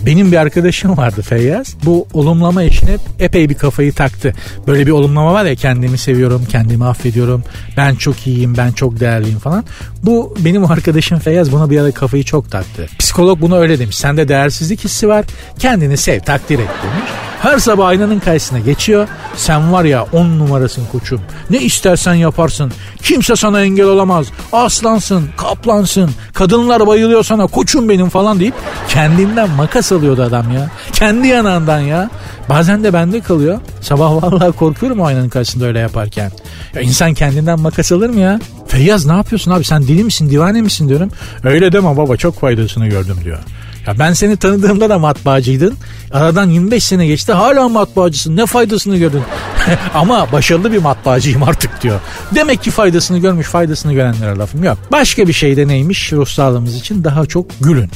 Benim 0.06 0.32
bir 0.32 0.38
arkadaşım 0.38 0.98
vardı 0.98 1.22
Feyyaz. 1.22 1.76
Bu 1.86 2.08
olumlama 2.14 2.64
işine 2.64 2.98
epey 3.20 3.50
bir 3.50 3.56
kafayı 3.56 3.94
taktı. 3.94 4.34
Böyle 4.68 4.88
bir 4.88 4.92
olumlama 4.92 5.34
var 5.34 5.46
ya 5.46 5.56
kendimi 5.56 5.98
seviyorum, 5.98 6.46
kendimi 6.50 6.86
affediyorum, 6.86 7.44
ben 7.78 7.96
çok 7.96 8.28
iyiyim, 8.28 8.58
ben 8.58 8.72
çok 8.72 9.00
değerliyim 9.00 9.40
falan. 9.40 9.64
Bu 10.06 10.34
benim 10.40 10.72
arkadaşım 10.72 11.20
Feyyaz 11.20 11.52
buna 11.52 11.70
bir 11.70 11.80
ara 11.80 11.92
kafayı 11.92 12.24
çok 12.24 12.52
taktı. 12.52 12.88
Psikolog 13.00 13.42
bunu 13.42 13.58
öyle 13.58 13.80
demiş. 13.80 13.98
Sende 13.98 14.28
değersizlik 14.28 14.84
hissi 14.84 15.08
var, 15.08 15.26
kendini 15.60 15.98
sev, 15.98 16.20
takdir 16.20 16.60
et 16.60 16.70
demiş. 16.84 17.10
Her 17.42 17.60
sabah 17.60 17.88
aynanın 17.88 18.20
karşısına 18.20 18.60
geçiyor. 18.60 19.08
Sen 19.36 19.74
var 19.74 19.84
ya 19.84 20.06
on 20.14 20.40
numarasın 20.40 20.84
koçum. 20.92 21.22
Ne 21.50 21.58
istersen 21.58 22.14
yaparsın. 22.14 22.72
Kimse 23.04 23.36
sana 23.36 23.62
engel 23.62 23.86
olamaz. 23.86 24.28
Aslansın, 24.54 25.30
kaplansın. 25.38 26.12
Kadınlar 26.34 26.88
bayılıyor 26.88 27.24
sana 27.24 27.48
koçum 27.48 27.90
benim 27.90 28.10
falan 28.10 28.40
deyip 28.40 28.54
kendinden 28.90 29.50
makas 29.50 29.92
alıyordu 29.92 30.24
adam 30.24 30.52
ya. 30.52 30.70
Kendi 30.92 31.28
yanağından 31.28 31.80
ya. 31.80 32.10
Bazen 32.50 32.84
de 32.84 32.94
bende 32.94 33.22
kalıyor. 33.22 33.60
Sabah 33.82 34.24
vallahi 34.24 34.52
korkuyorum 34.52 35.04
aynanın 35.04 35.30
karşısında 35.30 35.66
öyle 35.66 35.80
yaparken. 35.80 36.32
Ya 36.74 36.82
insan 36.82 37.14
kendinden 37.14 37.60
makas 37.60 37.92
alır 37.92 38.10
mı 38.10 38.20
ya? 38.20 38.40
Feyyaz 38.68 39.06
ne 39.06 39.14
yapıyorsun 39.14 39.52
abi 39.52 39.64
sen 39.64 39.88
deli 39.88 40.04
misin 40.04 40.30
divane 40.30 40.62
misin 40.62 40.90
diyorum. 40.90 41.10
Öyle 41.44 41.72
deme 41.72 41.98
baba 41.98 42.18
çok 42.18 42.40
faydasını 42.40 42.88
gördüm 42.88 43.18
diyor. 43.24 43.40
Ya 43.88 44.00
ben 44.00 44.14
seni 44.14 44.38
tanıdığımda 44.38 44.90
da 44.90 45.00
matbaacıydın. 45.00 45.74
Aradan 46.12 46.50
25 46.50 46.84
sene 46.84 47.08
geçti 47.08 47.34
hala 47.34 47.70
matbaacısın. 47.70 48.38
Ne 48.38 48.46
faydasını 48.46 48.98
gördün? 48.98 49.22
Ama 49.94 50.32
başarılı 50.32 50.72
bir 50.72 50.78
matbaacıyım 50.78 51.44
artık 51.44 51.82
diyor. 51.82 52.00
Demek 52.36 52.64
ki 52.64 52.72
faydasını 52.72 53.18
görmüş 53.18 53.48
faydasını 53.48 53.94
görenlere 53.94 54.38
lafım 54.38 54.64
yok. 54.64 54.78
Başka 54.92 55.28
bir 55.28 55.34
şey 55.34 55.58
de 55.58 55.68
neymiş 55.68 56.14
ruh 56.14 56.28
sağlığımız 56.28 56.76
için 56.76 57.04
daha 57.04 57.26
çok 57.26 57.46
gülün. 57.62 57.90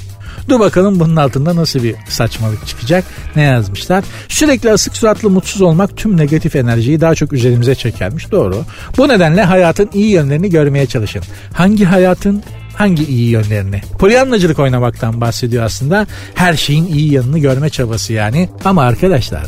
Dur 0.50 0.60
bakalım 0.60 1.00
bunun 1.00 1.16
altında 1.16 1.56
nasıl 1.56 1.84
bir 1.84 1.96
saçmalık 2.10 2.68
çıkacak. 2.68 3.06
Ne 3.36 3.42
yazmışlar? 3.42 4.04
Sürekli 4.28 4.72
asık 4.72 4.98
suratlı 4.98 5.30
mutsuz 5.30 5.62
olmak 5.62 5.98
tüm 5.98 6.18
negatif 6.18 6.56
enerjiyi 6.56 7.02
daha 7.02 7.16
çok 7.16 7.34
üzerimize 7.34 7.76
çekermiş. 7.76 8.32
Doğru. 8.32 8.64
Bu 8.98 9.08
nedenle 9.08 9.44
hayatın 9.44 9.90
iyi 9.94 10.12
yönlerini 10.12 10.50
görmeye 10.50 10.86
çalışın. 10.86 11.22
Hangi 11.54 11.86
hayatın? 11.86 12.44
hangi 12.76 13.06
iyi 13.06 13.30
yönlerini? 13.30 13.82
Polyanlacılık 14.00 14.60
oynamaktan 14.60 15.22
bahsediyor 15.22 15.64
aslında. 15.64 16.08
Her 16.36 16.54
şeyin 16.54 16.88
iyi 16.88 17.14
yanını 17.14 17.40
görme 17.40 17.70
çabası 17.70 18.14
yani. 18.14 18.50
Ama 18.66 18.84
arkadaşlar 18.84 19.46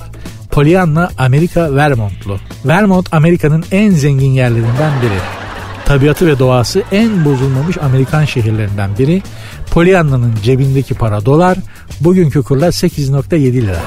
Pollyanna 0.51 1.09
Amerika 1.17 1.75
Vermontlu. 1.75 2.39
Vermont 2.65 3.13
Amerika'nın 3.13 3.63
en 3.71 3.89
zengin 3.89 4.31
yerlerinden 4.31 5.01
biri. 5.01 5.40
Tabiatı 5.91 6.27
ve 6.27 6.39
doğası 6.39 6.83
en 6.91 7.25
bozulmamış 7.25 7.77
Amerikan 7.77 8.25
şehirlerinden 8.25 8.97
biri. 8.97 9.21
Pollyanna'nın 9.71 10.35
cebindeki 10.43 10.93
para 10.93 11.25
dolar, 11.25 11.57
bugünkü 12.01 12.43
kurlar 12.43 12.71
8.7 12.71 13.53
lira. 13.53 13.79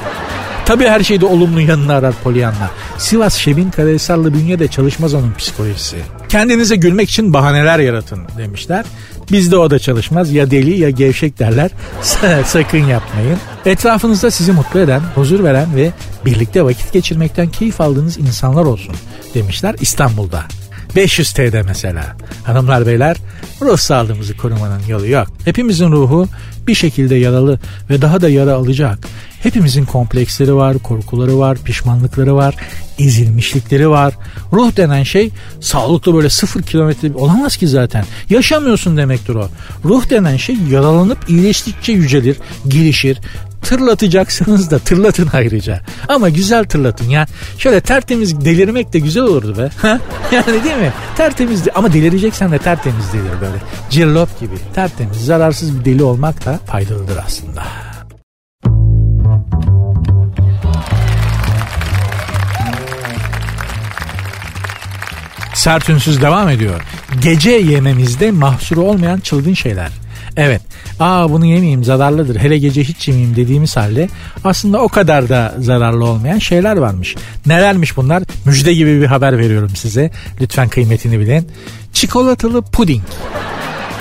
Tabii 0.65 0.87
her 0.87 1.03
şeyde 1.03 1.25
olumlu 1.25 1.61
yanını 1.61 1.93
arar 1.93 2.13
Pollyanna. 2.23 2.69
Sivas 2.97 3.35
Şebin 3.35 3.71
Karahisarlı 3.71 4.33
bünyede 4.33 4.67
çalışmaz 4.67 5.13
onun 5.13 5.33
psikolojisi. 5.33 5.97
Kendinize 6.29 6.75
gülmek 6.75 7.09
için 7.09 7.33
bahaneler 7.33 7.79
yaratın 7.79 8.19
demişler. 8.37 8.85
Bizde 9.31 9.57
o 9.57 9.69
da 9.69 9.79
çalışmaz. 9.79 10.31
Ya 10.31 10.51
deli 10.51 10.79
ya 10.79 10.89
gevşek 10.89 11.39
derler. 11.39 11.71
Sakın 12.45 12.85
yapmayın. 12.85 13.37
Etrafınızda 13.65 14.31
sizi 14.31 14.51
mutlu 14.51 14.79
eden, 14.79 15.01
huzur 15.15 15.43
veren 15.43 15.75
ve 15.75 15.91
birlikte 16.25 16.63
vakit 16.63 16.93
geçirmekten 16.93 17.47
keyif 17.47 17.81
aldığınız 17.81 18.17
insanlar 18.17 18.65
olsun 18.65 18.95
demişler 19.33 19.75
İstanbul'da. 19.79 20.43
500 20.95 21.33
TL'de 21.33 21.61
mesela. 21.61 22.15
Hanımlar 22.43 22.87
beyler 22.87 23.17
ruh 23.61 23.77
sağlığımızı 23.77 24.37
korumanın 24.37 24.81
yolu 24.87 25.07
yok. 25.07 25.27
Hepimizin 25.45 25.91
ruhu 25.91 26.27
bir 26.67 26.75
şekilde 26.75 27.15
yaralı 27.15 27.59
ve 27.89 28.01
daha 28.01 28.21
da 28.21 28.29
yara 28.29 28.53
alacak. 28.53 28.99
Hepimizin 29.43 29.85
kompleksleri 29.85 30.55
var, 30.55 30.77
korkuları 30.77 31.39
var, 31.39 31.57
pişmanlıkları 31.57 32.35
var, 32.35 32.55
ezilmişlikleri 32.99 33.89
var. 33.89 34.13
Ruh 34.53 34.77
denen 34.77 35.03
şey 35.03 35.29
sağlıklı 35.61 36.15
böyle 36.15 36.29
sıfır 36.29 36.63
kilometre 36.63 37.13
olamaz 37.15 37.57
ki 37.57 37.67
zaten. 37.67 38.05
Yaşamıyorsun 38.29 38.97
demektir 38.97 39.35
o. 39.35 39.49
Ruh 39.85 40.09
denen 40.09 40.37
şey 40.37 40.55
yaralanıp 40.71 41.29
iyileştikçe 41.29 41.91
yücelir, 41.91 42.37
gelişir, 42.67 43.19
Tırlatacaksınız 43.65 44.71
da 44.71 44.79
tırlatın 44.79 45.29
ayrıca. 45.33 45.81
Ama 46.07 46.29
güzel 46.29 46.65
tırlatın 46.65 47.09
ya. 47.09 47.25
Şöyle 47.57 47.81
tertemiz 47.81 48.45
delirmek 48.45 48.93
de 48.93 48.99
güzel 48.99 49.23
olurdu 49.23 49.57
be. 49.57 49.69
yani 50.31 50.63
değil 50.63 50.77
mi? 50.77 50.93
Tertemiz 51.17 51.63
ama 51.75 51.93
delireceksen 51.93 52.51
de 52.51 52.57
tertemiz 52.57 53.13
delir 53.13 53.41
böyle. 53.41 53.57
Cillop 53.89 54.39
gibi 54.39 54.55
tertemiz 54.75 55.25
zararsız 55.25 55.79
bir 55.79 55.85
deli 55.85 56.03
olmak 56.03 56.45
da 56.45 56.59
faydalıdır 56.67 57.17
aslında. 57.27 57.63
Sert 65.53 65.87
devam 66.21 66.49
ediyor. 66.49 66.81
Gece 67.21 67.51
yememizde 67.51 68.31
mahsuru 68.31 68.81
olmayan 68.81 69.19
çılgın 69.19 69.53
şeyler. 69.53 70.04
Evet. 70.37 70.61
Aa 70.99 71.29
bunu 71.29 71.45
yemeyeyim 71.45 71.83
zararlıdır. 71.83 72.39
Hele 72.39 72.57
gece 72.57 72.83
hiç 72.83 73.07
yemeyeyim 73.07 73.35
dediğimiz 73.35 73.77
halde 73.77 74.09
aslında 74.43 74.81
o 74.81 74.87
kadar 74.87 75.29
da 75.29 75.55
zararlı 75.59 76.05
olmayan 76.05 76.39
şeyler 76.39 76.77
varmış. 76.77 77.15
Nelermiş 77.45 77.97
bunlar? 77.97 78.23
Müjde 78.45 78.73
gibi 78.73 79.01
bir 79.01 79.05
haber 79.05 79.37
veriyorum 79.37 79.69
size. 79.75 80.11
Lütfen 80.41 80.69
kıymetini 80.69 81.19
bilin. 81.19 81.47
Çikolatalı 81.93 82.61
puding. 82.61 83.03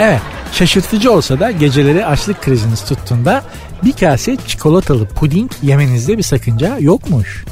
Evet. 0.01 0.21
Şaşırtıcı 0.53 1.13
olsa 1.13 1.41
da 1.41 1.51
geceleri 1.51 2.07
açlık 2.07 2.43
kriziniz 2.43 2.85
tuttuğunda 2.85 3.45
bir 3.85 3.93
kase 3.93 4.37
çikolatalı 4.47 5.07
puding 5.07 5.51
yemenizde 5.63 6.19
bir 6.19 6.23
sakınca 6.23 6.79
yokmuş. 6.79 7.45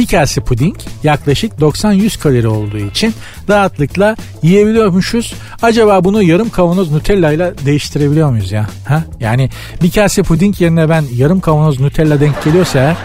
Bir 0.00 0.06
kase 0.06 0.40
puding 0.40 0.76
yaklaşık 1.02 1.52
90-100 1.52 2.18
kalori 2.18 2.48
olduğu 2.48 2.78
için 2.78 3.14
rahatlıkla 3.48 4.16
yiyebiliyormuşuz. 4.42 5.34
Acaba 5.62 6.04
bunu 6.04 6.22
yarım 6.22 6.50
kavanoz 6.50 6.90
Nutella 6.90 7.32
ile 7.32 7.54
değiştirebiliyor 7.64 8.30
muyuz 8.30 8.52
ya? 8.52 8.66
Ha? 8.84 9.04
Yani 9.20 9.50
bir 9.82 9.90
kase 9.90 10.22
puding 10.22 10.60
yerine 10.60 10.88
ben 10.88 11.04
yarım 11.14 11.40
kavanoz 11.40 11.80
Nutella 11.80 12.20
denk 12.20 12.44
geliyorsa 12.44 12.96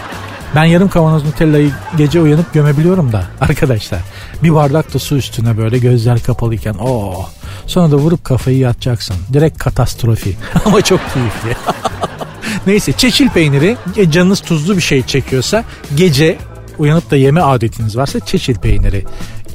ben 0.56 0.64
yarım 0.64 0.90
kavanoz 0.90 1.26
Nutella'yı 1.26 1.72
gece 1.98 2.22
uyanıp 2.22 2.54
gömebiliyorum 2.54 3.12
da 3.12 3.24
arkadaşlar. 3.42 4.00
Bir 4.44 4.54
bardak 4.54 4.94
da 4.94 5.00
su 5.00 5.18
üstüne 5.18 5.58
böyle 5.58 5.78
gözler 5.78 6.20
kapalıyken 6.20 6.74
o 6.74 6.90
oh. 6.90 7.30
sonra 7.68 7.92
da 7.92 7.96
vurup 7.96 8.24
kafayı 8.24 8.58
yatacaksın. 8.58 9.16
Direkt 9.34 9.60
katastrofi 9.60 10.38
ama 10.66 10.82
çok 10.82 11.00
keyifli. 11.14 11.58
Neyse 12.68 12.92
çeçil 12.92 13.30
peyniri 13.30 13.78
e, 13.98 14.12
canınız 14.12 14.40
tuzlu 14.40 14.76
bir 14.76 14.82
şey 14.82 15.04
çekiyorsa 15.04 15.64
gece 15.96 16.38
uyanıp 16.78 17.12
da 17.12 17.16
yeme 17.16 17.42
adetiniz 17.42 17.98
varsa 17.98 18.20
çeşit 18.20 18.62
peyniri 18.62 19.06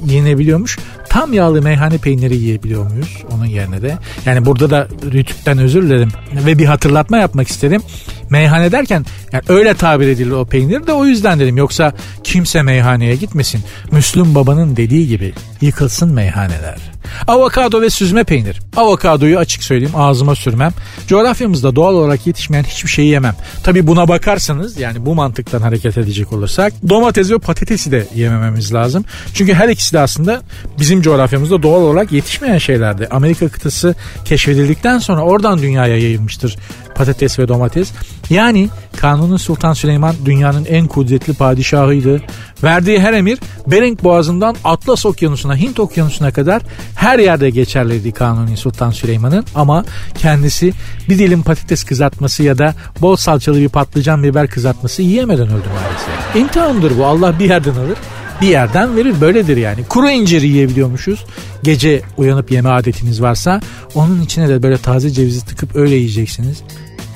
yenebiliyormuş. 0.07 0.79
Tam 1.09 1.33
yağlı 1.33 1.63
meyhane 1.63 1.99
peyniri 1.99 2.37
yiyebiliyor 2.37 2.91
muyuz 2.91 3.25
onun 3.35 3.45
yerine 3.45 3.83
de? 3.83 3.99
Yani 4.27 4.47
burada 4.47 4.71
da 4.71 4.89
Rütük'ten 5.13 5.59
özür 5.59 5.83
dilerim 5.83 6.09
ve 6.33 6.59
bir 6.59 6.67
hatırlatma 6.67 7.19
yapmak 7.19 7.49
isterim. 7.49 7.83
Meyhane 8.31 8.73
derken 8.73 9.07
yani 9.33 9.43
öyle 9.49 9.75
tabir 9.75 10.09
edilir 10.09 10.31
o 10.31 10.45
peynir 10.45 10.87
de 10.87 10.93
o 10.93 11.05
yüzden 11.05 11.41
dedim. 11.41 11.57
Yoksa 11.57 11.93
kimse 12.25 12.63
meyhaneye 12.63 13.17
gitmesin. 13.17 13.61
Müslüm 13.93 14.35
babanın 14.35 14.77
dediği 14.77 15.09
gibi 15.09 15.33
yıkılsın 15.61 16.13
meyhaneler. 16.13 16.90
Avokado 17.27 17.81
ve 17.81 17.91
süzme 17.91 18.25
peynir. 18.25 18.61
Avokadoyu 18.77 19.39
açık 19.39 19.63
söyleyeyim 19.63 19.97
ağzıma 19.97 20.35
sürmem. 20.35 20.73
Coğrafyamızda 21.07 21.77
doğal 21.77 21.95
olarak 21.95 22.27
yetişmeyen 22.27 22.65
hiçbir 22.65 22.91
şeyi 22.91 23.11
yemem. 23.11 23.35
Tabi 23.65 23.87
buna 23.87 24.09
bakarsanız 24.09 24.79
yani 24.79 25.07
bu 25.07 25.15
mantıktan 25.15 25.61
hareket 25.61 25.99
edecek 25.99 26.33
olursak 26.33 26.73
domates 26.89 27.31
ve 27.31 27.39
patatesi 27.39 27.93
de 27.93 28.07
yemememiz 28.15 28.75
lazım. 28.75 29.05
Çünkü 29.35 29.55
her 29.55 29.69
ikisi 29.69 29.93
de 29.93 30.01
aslında 30.01 30.43
bizim 30.79 31.03
coğrafyamızda 31.03 31.63
doğal 31.63 31.83
olarak 31.83 32.13
yetişmeyen 32.13 32.59
şeylerdi. 32.59 33.09
Amerika 33.11 33.49
kıtası 33.49 33.95
keşfedildikten 34.25 34.99
sonra 34.99 35.23
oradan 35.23 35.59
dünyaya 35.59 35.97
yayılmıştır 35.97 36.57
patates 36.95 37.39
ve 37.39 37.49
domates. 37.49 37.93
Yani 38.31 38.69
Kanuni 38.97 39.39
Sultan 39.39 39.73
Süleyman 39.73 40.15
dünyanın 40.25 40.65
en 40.65 40.87
kudretli 40.87 41.35
padişahıydı. 41.35 42.23
Verdiği 42.63 43.01
her 43.01 43.13
emir 43.13 43.39
Bering 43.67 44.03
Boğazı'ndan 44.03 44.57
Atlas 44.65 45.07
Okyanusu'na, 45.07 45.57
Hint 45.57 45.81
Okyanusu'na 45.81 46.31
kadar 46.33 46.63
her 46.97 47.19
yerde 47.19 47.51
geçerliydi 47.51 48.13
Kanuni 48.13 48.57
Sultan 48.57 48.91
Süleyman'ın. 48.91 49.45
Ama 49.55 49.85
kendisi 50.19 50.73
bir 51.09 51.19
dilim 51.19 51.43
patates 51.43 51.85
kızartması 51.85 52.43
ya 52.43 52.59
da 52.59 52.75
bol 53.01 53.17
salçalı 53.17 53.57
bir 53.57 53.69
patlıcan 53.69 54.23
biber 54.23 54.47
kızartması 54.47 55.03
yiyemeden 55.03 55.47
öldü 55.47 55.69
maalesef. 55.75 56.37
İmtihandır 56.37 56.99
bu 56.99 57.07
Allah 57.07 57.39
bir 57.39 57.49
yerden 57.49 57.75
alır 57.75 57.99
bir 58.41 58.47
yerden 58.47 58.97
verir. 58.97 59.15
Böyledir 59.21 59.57
yani. 59.57 59.85
Kuru 59.89 60.11
incir 60.11 60.43
yiyebiliyormuşuz. 60.43 61.25
Gece 61.63 62.03
uyanıp 62.17 62.51
yeme 62.51 62.69
adetiniz 62.69 63.23
varsa 63.23 63.61
onun 63.95 64.23
içine 64.23 64.49
de 64.49 64.63
böyle 64.63 64.79
taze 64.79 65.11
cevizi 65.11 65.45
tıkıp 65.47 65.77
öyle 65.77 65.95
yiyeceksiniz. 65.95 66.63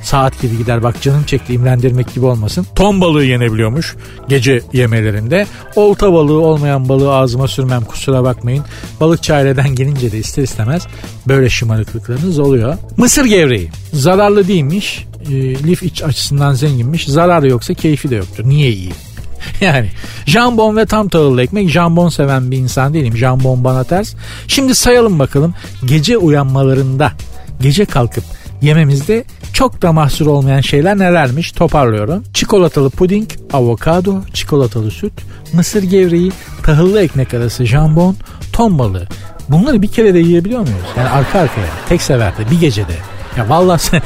Saat 0.03 0.43
gibi 0.43 0.59
gider 0.59 0.83
bak 0.83 1.03
canım 1.03 1.25
çekti 1.25 1.53
imlendirmek 1.53 2.15
gibi 2.15 2.27
olmasın. 2.27 2.67
Ton 2.75 3.01
balığı 3.01 3.25
yenebiliyormuş 3.25 3.97
gece 4.29 4.63
yemelerinde. 4.73 5.47
Olta 5.77 6.13
balığı 6.13 6.41
olmayan 6.41 6.89
balığı 6.89 7.15
ağzıma 7.15 7.49
sürmem 7.49 7.85
kusura 7.85 8.25
bakmayın. 8.25 8.65
Balıkçı 9.01 9.35
aileden 9.35 9.75
gelince 9.75 10.13
de 10.13 10.19
ister 10.19 10.43
istemez 10.43 10.87
böyle 11.29 11.51
şımarıklıklarınız 11.51 12.39
oluyor. 12.39 12.77
Mısır 12.97 13.25
gevreği 13.25 13.71
zararlı 13.93 14.49
değilmiş. 14.49 15.07
E, 15.31 15.33
lif 15.55 15.83
iç 15.83 16.03
açısından 16.03 16.53
zenginmiş. 16.53 17.07
Zararı 17.07 17.49
yoksa 17.49 17.75
keyfi 17.75 18.11
de 18.11 18.15
yoktur. 18.17 18.45
Niye 18.49 18.71
yiyeyim? 18.71 18.97
yani 19.61 19.89
jambon 20.27 20.77
ve 20.77 20.87
tam 20.87 21.09
tahıllı 21.09 21.43
ekmek 21.43 21.71
jambon 21.71 22.09
seven 22.09 22.51
bir 22.51 22.57
insan 22.57 22.95
değilim. 22.95 23.17
Jambon 23.17 23.65
bana 23.65 23.85
ters. 23.85 24.15
Şimdi 24.49 24.75
sayalım 24.75 25.19
bakalım 25.19 25.55
gece 25.85 26.19
uyanmalarında 26.19 27.13
gece 27.61 27.85
kalkıp 27.85 28.25
yememizde 28.63 29.25
çok 29.53 29.83
da 29.83 29.93
mahsur 29.93 30.27
olmayan 30.27 30.61
şeyler 30.61 30.99
nelermiş 30.99 31.53
toparlıyorum. 31.53 32.25
Çikolatalı 32.35 32.91
puding, 32.91 33.29
avokado, 33.53 34.21
çikolatalı 34.33 34.91
süt, 34.91 35.13
mısır 35.53 35.83
gevreği, 35.83 36.33
tahıllı 36.63 37.03
ekmek 37.03 37.35
arası 37.35 37.65
jambon, 37.65 38.17
ton 38.53 38.79
balığı. 38.79 39.09
Bunları 39.49 39.83
bir 39.83 39.89
kere 39.89 40.15
de 40.15 40.19
yiyebiliyor 40.19 40.61
muyuz? 40.61 40.87
Yani 40.97 41.09
arka 41.09 41.39
arkaya, 41.39 41.67
tek 41.89 42.03
seferde, 42.03 42.51
bir 42.51 42.61
gecede. 42.61 43.14
Ya 43.37 43.49
vallahi 43.49 44.03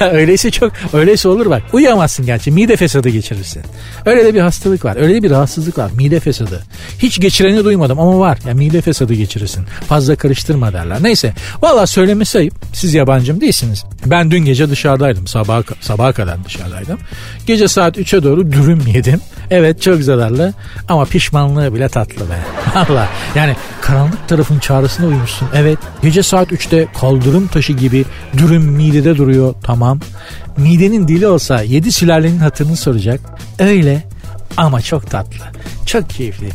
öyleyse 0.12 0.50
çok 0.50 0.72
öyleyse 0.92 1.28
olur 1.28 1.50
bak. 1.50 1.62
Uyuyamazsın 1.72 2.26
gerçi 2.26 2.50
mide 2.50 2.76
fesadı 2.76 3.08
geçirirsin. 3.08 3.62
Öyle 4.06 4.24
de 4.24 4.34
bir 4.34 4.40
hastalık 4.40 4.84
var. 4.84 4.96
Öyle 4.96 5.14
de 5.14 5.22
bir 5.22 5.30
rahatsızlık 5.30 5.78
var. 5.78 5.90
Mide 5.96 6.20
fesadı. 6.20 6.62
Hiç 6.98 7.20
geçireni 7.20 7.64
duymadım 7.64 8.00
ama 8.00 8.18
var. 8.18 8.38
Ya 8.46 8.54
mide 8.54 8.80
fesadı 8.80 9.14
geçirirsin. 9.14 9.64
Fazla 9.88 10.16
karıştırma 10.16 10.72
derler. 10.72 10.98
Neyse. 11.02 11.32
Vallahi 11.62 11.86
söylemesi 11.86 12.38
ayıp. 12.38 12.54
Siz 12.72 12.94
yabancım 12.94 13.40
değilsiniz. 13.40 13.84
Ben 14.06 14.30
dün 14.30 14.44
gece 14.44 14.70
dışarıdaydım. 14.70 15.26
Sabaha, 15.26 15.62
sabaha 15.80 16.12
kadar 16.12 16.44
dışarıdaydım. 16.44 16.98
Gece 17.46 17.68
saat 17.68 17.98
3'e 17.98 18.22
doğru 18.22 18.52
dürüm 18.52 18.86
yedim. 18.86 19.20
Evet 19.50 19.82
çok 19.82 20.02
zararlı 20.02 20.52
ama 20.88 21.04
pişmanlığı 21.04 21.74
bile 21.74 21.88
tatlı 21.88 22.30
be. 22.30 22.38
Valla 22.74 23.08
yani 23.34 23.56
karanlık 23.80 24.28
tarafın 24.28 24.58
çağrısına 24.58 25.06
uymuşsun. 25.06 25.48
Evet 25.54 25.78
gece 26.02 26.22
saat 26.22 26.52
3'te 26.52 26.86
kaldırım 27.00 27.46
taşı 27.46 27.72
gibi 27.72 28.04
dürüm 28.38 28.62
midede 28.62 29.16
duruyor 29.16 29.54
tamam. 29.62 30.00
Midenin 30.56 31.08
dili 31.08 31.26
olsa 31.26 31.62
yedi 31.62 31.92
sülalenin 31.92 32.38
hatırını 32.38 32.76
soracak. 32.76 33.20
Öyle 33.58 34.04
ama 34.56 34.80
çok 34.80 35.10
tatlı. 35.10 35.44
Çok 35.86 36.10
keyifli. 36.10 36.48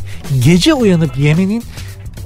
Gece 0.44 0.74
uyanıp 0.74 1.18
yemenin 1.18 1.64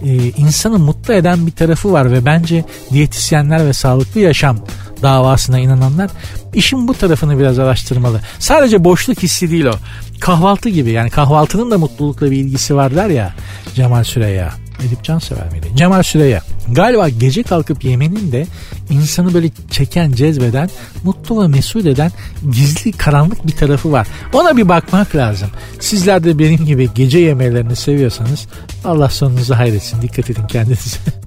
e, 0.02 0.14
insanı 0.16 0.78
mutlu 0.78 1.14
eden 1.14 1.46
bir 1.46 1.52
tarafı 1.52 1.92
var 1.92 2.12
ve 2.12 2.24
bence 2.24 2.64
diyetisyenler 2.92 3.66
ve 3.66 3.72
sağlıklı 3.72 4.20
yaşam 4.20 4.59
davasına 5.02 5.59
inananlar 5.59 6.11
işin 6.54 6.88
bu 6.88 6.94
tarafını 6.94 7.38
biraz 7.38 7.59
araştırmalı. 7.59 8.20
Sadece 8.38 8.85
boşluk 8.85 9.22
hissi 9.22 9.50
değil 9.50 9.64
o. 9.64 9.74
Kahvaltı 10.20 10.68
gibi 10.68 10.90
yani 10.90 11.11
kahvaltının 11.11 11.70
da 11.70 11.78
mutlulukla 11.78 12.30
bir 12.30 12.37
ilgisi 12.37 12.76
var 12.76 12.96
der 12.96 13.09
ya 13.09 13.35
Cemal 13.74 14.04
Süreyya. 14.04 14.63
Edip 14.80 15.04
Cansever 15.04 15.52
miydi? 15.52 15.66
Cemal 15.76 16.02
Süreyya. 16.02 16.42
Galiba 16.68 17.08
gece 17.08 17.42
kalkıp 17.42 17.84
yemenin 17.84 18.32
de 18.32 18.46
insanı 18.90 19.34
böyle 19.34 19.50
çeken, 19.70 20.12
cezbeden, 20.12 20.70
mutlu 21.04 21.42
ve 21.42 21.48
mesut 21.48 21.87
eden 21.87 22.10
gizli 22.52 22.92
karanlık 22.92 23.46
bir 23.46 23.52
tarafı 23.52 23.92
var. 23.92 24.06
Ona 24.32 24.56
bir 24.56 24.68
bakmak 24.68 25.14
lazım. 25.16 25.48
Sizler 25.80 26.24
de 26.24 26.38
benim 26.38 26.64
gibi 26.64 26.90
gece 26.94 27.18
yemelerini 27.18 27.76
seviyorsanız 27.76 28.46
Allah 28.84 29.08
sonunuzu 29.08 29.54
hayretsin. 29.54 30.02
Dikkat 30.02 30.30
edin 30.30 30.46
kendinize. 30.46 30.98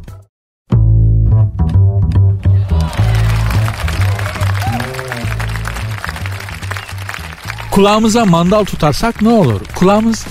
Kulağımıza 7.71 8.25
mandal 8.25 8.63
tutarsak 8.65 9.21
ne 9.21 9.29
olur? 9.29 9.61
Kulağımız 9.75 10.25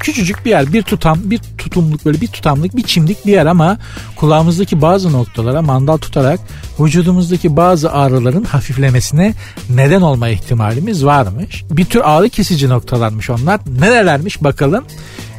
küçücük 0.00 0.44
bir 0.44 0.50
yer 0.50 0.72
bir 0.72 0.82
tutam 0.82 1.18
bir 1.24 1.40
tutumluk 1.58 2.06
böyle 2.06 2.20
bir 2.20 2.26
tutamlık 2.26 2.76
bir 2.76 2.82
çimdik 2.82 3.26
bir 3.26 3.32
yer 3.32 3.46
ama 3.46 3.78
kulağımızdaki 4.16 4.82
bazı 4.82 5.12
noktalara 5.12 5.62
mandal 5.62 5.96
tutarak 5.96 6.40
vücudumuzdaki 6.80 7.56
bazı 7.56 7.92
ağrıların 7.92 8.44
hafiflemesine 8.44 9.34
neden 9.70 10.00
olma 10.00 10.28
ihtimalimiz 10.28 11.04
varmış. 11.04 11.64
Bir 11.70 11.84
tür 11.84 12.00
ağrı 12.04 12.28
kesici 12.28 12.68
noktalarmış 12.68 13.30
onlar. 13.30 13.60
Nerelermiş 13.80 14.44
bakalım. 14.44 14.84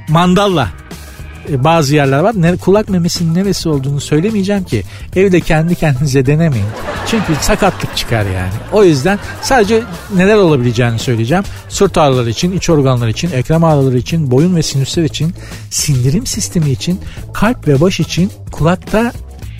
Mandalla 0.10 0.70
bazı 1.58 1.96
yerler 1.96 2.20
var. 2.20 2.34
Ne, 2.38 2.58
kulak 2.58 2.90
memesinin 2.90 3.36
neresi 3.36 3.70
olduğunu 3.70 4.02
söylemeyeceğim 4.02 4.64
ki. 4.64 4.84
Evde 5.16 5.42
kendi 5.42 5.76
kendinize 5.76 6.26
denemeyin. 6.26 6.66
Çünkü 7.08 7.34
sakatlık 7.42 7.98
çıkar 7.98 8.26
yani. 8.26 8.54
O 8.72 8.84
yüzden 8.84 9.20
sadece 9.42 9.84
neler 10.16 10.36
olabileceğini 10.36 11.00
söyleyeceğim. 11.00 11.44
Sırt 11.70 11.98
ağrıları 11.98 12.30
için, 12.30 12.52
iç 12.52 12.70
organlar 12.70 13.08
için, 13.08 13.32
ekrem 13.32 13.64
ağrıları 13.64 13.98
için, 13.98 14.32
boyun 14.32 14.56
ve 14.56 14.64
sinüsler 14.64 15.04
için, 15.04 15.34
sindirim 15.70 16.26
sistemi 16.26 16.72
için, 16.72 17.00
kalp 17.34 17.68
ve 17.68 17.82
baş 17.82 18.00
için 18.00 18.32
kulakta 18.52 19.14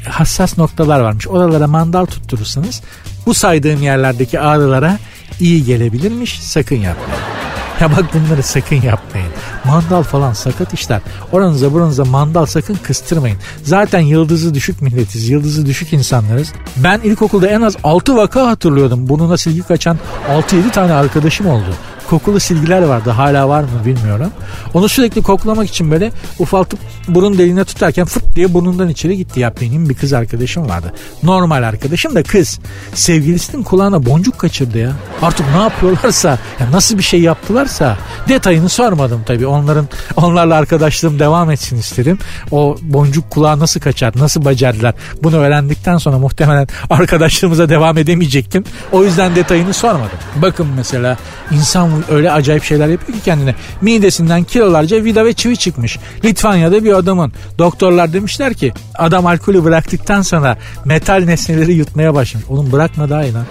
hassas 0.10 0.58
noktalar 0.58 1.00
varmış. 1.00 1.28
Oralara 1.28 1.68
mandal 1.68 2.06
tutturursanız 2.06 2.82
bu 3.26 3.34
saydığım 3.34 3.82
yerlerdeki 3.82 4.40
ağrılara 4.40 5.00
iyi 5.40 5.66
gelebilirmiş. 5.66 6.40
Sakın 6.40 6.76
yapmayın. 6.76 7.49
Ya 7.82 7.92
bak 7.92 8.06
bunları 8.14 8.44
sakın 8.44 8.76
yapmayın. 8.76 9.30
Mandal 9.66 10.04
falan 10.04 10.34
sakat 10.34 10.74
işler. 10.74 11.02
Oranıza 11.32 11.74
buranıza 11.74 12.06
mandal 12.06 12.46
sakın 12.46 12.76
kıstırmayın. 12.76 13.38
Zaten 13.64 14.00
yıldızı 14.00 14.54
düşük 14.54 14.82
milletiz. 14.82 15.30
Yıldızı 15.30 15.66
düşük 15.66 15.94
insanlarız. 15.94 16.54
Ben 16.78 17.00
ilkokulda 17.00 17.48
en 17.48 17.62
az 17.62 17.78
6 17.84 18.16
vaka 18.16 18.48
hatırlıyordum. 18.48 19.10
Burnuna 19.10 19.38
silgi 19.38 19.62
kaçan 19.62 19.98
6-7 20.30 20.72
tane 20.72 20.94
arkadaşım 20.94 21.48
oldu 21.48 21.76
kokulu 22.10 22.40
silgiler 22.40 22.82
vardı. 22.82 23.10
Hala 23.10 23.50
var 23.50 23.62
mı 23.62 23.86
bilmiyorum. 23.86 24.32
Onu 24.74 24.90
sürekli 24.90 25.22
koklamak 25.22 25.70
için 25.70 25.92
böyle 25.92 26.12
ufaltıp 26.40 26.80
burun 27.08 27.38
deliğine 27.38 27.64
tutarken 27.64 28.06
fırt 28.06 28.36
diye 28.36 28.54
burnundan 28.54 28.90
içeri 28.90 29.18
gitti 29.18 29.40
ya. 29.40 29.54
Benim 29.62 29.90
bir 29.90 29.94
kız 29.94 30.14
arkadaşım 30.14 30.70
vardı. 30.70 30.94
Normal 31.24 31.64
arkadaşım 31.64 32.16
da 32.16 32.24
kız. 32.24 32.60
Sevgilisinin 32.94 33.64
kulağına 33.64 34.06
boncuk 34.06 34.40
kaçırdı 34.40 34.78
ya. 34.78 34.92
Artık 35.22 35.46
ne 35.56 35.62
yapıyorlarsa, 35.62 36.30
ya 36.60 36.72
nasıl 36.72 36.98
bir 36.98 37.04
şey 37.04 37.22
yaptılarsa 37.22 37.98
detayını 38.30 38.70
sormadım 38.70 39.24
tabii. 39.26 39.48
Onların 39.48 39.88
onlarla 40.16 40.56
arkadaşlığım 40.56 41.20
devam 41.20 41.52
etsin 41.52 41.78
istedim. 41.78 42.18
O 42.52 42.78
boncuk 42.82 43.30
kulağa 43.30 43.60
nasıl 43.60 43.80
kaçar, 43.80 44.14
nasıl 44.16 44.46
becerdiler? 44.46 44.94
Bunu 45.24 45.38
öğrendikten 45.38 45.98
sonra 45.98 46.18
muhtemelen 46.18 46.68
arkadaşlığımıza 46.90 47.70
devam 47.70 47.98
edemeyecektim. 47.98 48.64
O 48.92 49.04
yüzden 49.04 49.36
detayını 49.36 49.74
sormadım. 49.74 50.18
Bakın 50.36 50.68
mesela 50.76 51.18
insan 51.52 51.99
öyle 52.10 52.32
acayip 52.32 52.64
şeyler 52.64 52.88
yapıyor 52.88 53.18
ki 53.18 53.24
kendine. 53.24 53.56
Midesinden 53.82 54.44
kilolarca 54.44 55.04
vida 55.04 55.26
ve 55.26 55.34
çivi 55.34 55.58
çıkmış. 55.58 55.98
Litvanya'da 56.26 56.84
bir 56.84 56.94
adamın. 56.94 57.34
Doktorlar 57.58 58.14
demişler 58.14 58.54
ki 58.54 58.74
adam 58.96 59.26
alkolü 59.26 59.64
bıraktıktan 59.64 60.22
sonra 60.22 60.58
metal 60.86 61.24
nesneleri 61.26 61.74
yutmaya 61.74 62.14
başlamış. 62.14 62.48
Oğlum 62.50 62.72
bırakma 62.72 63.10
daha 63.10 63.24
iyi 63.24 63.34
lan. 63.34 63.46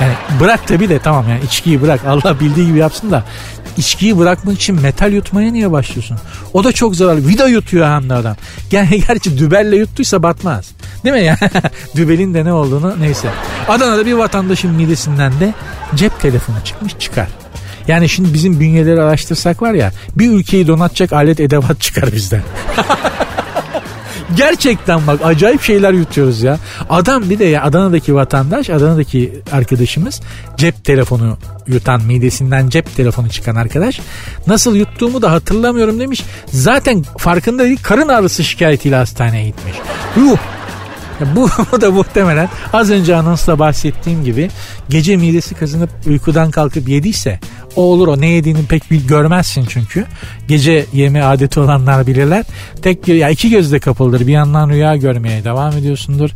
Yani 0.00 0.14
bırak 0.40 0.68
tabii 0.68 0.88
de 0.88 0.98
tamam 0.98 1.28
yani 1.28 1.40
içkiyi 1.44 1.82
bırak. 1.82 2.00
Allah 2.06 2.40
bildiği 2.40 2.66
gibi 2.66 2.78
yapsın 2.78 3.10
da 3.10 3.24
içkiyi 3.76 4.18
bırakmak 4.18 4.56
için 4.56 4.80
metal 4.80 5.12
yutmaya 5.12 5.52
niye 5.52 5.72
başlıyorsun? 5.72 6.18
O 6.52 6.64
da 6.64 6.72
çok 6.72 6.96
zararlı. 6.96 7.28
Vida 7.28 7.48
yutuyor 7.48 7.86
hem 7.86 8.08
de 8.10 8.14
adam. 8.14 8.36
Yani 8.72 9.00
gerçi 9.08 9.38
dübelle 9.38 9.76
yuttuysa 9.76 10.22
batmaz. 10.22 10.70
Değil 11.04 11.14
mi 11.14 11.24
ya? 11.24 11.38
Dübelin 11.96 12.34
de 12.34 12.44
ne 12.44 12.52
olduğunu 12.52 13.00
neyse. 13.00 13.28
Adana'da 13.68 14.06
bir 14.06 14.12
vatandaşın 14.12 14.70
midesinden 14.70 15.40
de 15.40 15.54
cep 15.94 16.20
telefonu 16.20 16.56
çıkmış 16.64 16.98
çıkar. 16.98 17.28
Yani 17.88 18.08
şimdi 18.08 18.34
bizim 18.34 18.60
bünyeleri 18.60 19.02
araştırsak 19.02 19.62
var 19.62 19.74
ya 19.74 19.92
bir 20.16 20.30
ülkeyi 20.30 20.66
donatacak 20.66 21.12
alet 21.12 21.40
edevat 21.40 21.80
çıkar 21.80 22.12
bizden. 22.12 22.42
Gerçekten 24.36 25.06
bak 25.06 25.20
acayip 25.24 25.62
şeyler 25.62 25.92
yutuyoruz 25.92 26.42
ya. 26.42 26.58
Adam 26.90 27.30
bir 27.30 27.38
de 27.38 27.44
ya 27.44 27.62
Adana'daki 27.62 28.14
vatandaş, 28.14 28.70
Adana'daki 28.70 29.32
arkadaşımız 29.52 30.20
cep 30.56 30.84
telefonu 30.84 31.38
yutan 31.66 32.02
midesinden 32.02 32.68
cep 32.68 32.96
telefonu 32.96 33.28
çıkan 33.28 33.56
arkadaş 33.56 34.00
nasıl 34.46 34.76
yuttuğumu 34.76 35.22
da 35.22 35.32
hatırlamıyorum 35.32 36.00
demiş. 36.00 36.24
Zaten 36.46 37.02
farkında 37.18 37.64
değil 37.64 37.78
karın 37.82 38.08
ağrısı 38.08 38.44
şikayetiyle 38.44 38.96
hastaneye 38.96 39.46
gitmiş. 39.46 39.74
Yuh 40.16 40.38
bu, 41.36 41.48
bu 41.72 41.80
da 41.80 41.90
muhtemelen 41.90 42.48
az 42.72 42.90
önce 42.90 43.16
anonsla 43.16 43.58
bahsettiğim 43.58 44.24
gibi 44.24 44.50
gece 44.88 45.16
midesi 45.16 45.54
kazınıp 45.54 45.90
uykudan 46.06 46.50
kalkıp 46.50 46.88
yediyse 46.88 47.38
o 47.76 47.82
olur 47.82 48.08
o 48.08 48.20
ne 48.20 48.28
yediğini 48.28 48.66
pek 48.66 48.90
bir 48.90 49.06
görmezsin 49.06 49.66
çünkü. 49.68 50.06
Gece 50.48 50.86
yeme 50.92 51.22
adeti 51.22 51.60
olanlar 51.60 52.06
bilirler. 52.06 52.44
Tek 52.82 53.08
ya 53.08 53.28
iki 53.30 53.50
gözde 53.50 53.78
kapalıdır. 53.78 54.26
Bir 54.26 54.32
yandan 54.32 54.70
rüya 54.70 54.96
görmeye 54.96 55.44
devam 55.44 55.72
ediyorsundur. 55.72 56.30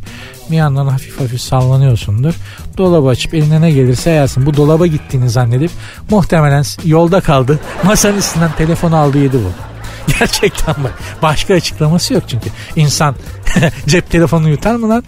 Bir 0.51 0.55
yandan 0.55 0.87
hafif 0.87 1.19
hafif 1.19 1.41
sallanıyorsundur. 1.41 2.33
Dolabı 2.77 3.07
açıp 3.07 3.33
eline 3.33 3.61
ne 3.61 3.71
gelirse 3.71 4.09
yersin. 4.09 4.45
Bu 4.45 4.57
dolaba 4.57 4.87
gittiğini 4.87 5.29
zannedip 5.29 5.71
muhtemelen 6.09 6.63
yolda 6.85 7.21
kaldı. 7.21 7.59
Masanın 7.83 8.17
üstünden 8.17 8.51
telefon 8.57 8.91
aldı 8.91 9.17
yedi 9.17 9.37
bu. 9.37 9.76
Gerçekten 10.19 10.75
bak. 10.83 10.93
Başka 11.21 11.53
açıklaması 11.53 12.13
yok 12.13 12.23
çünkü. 12.27 12.49
İnsan 12.75 13.15
cep 13.87 14.11
telefonu 14.11 14.49
yutar 14.49 14.75
mı 14.75 14.89
lan? 14.89 15.03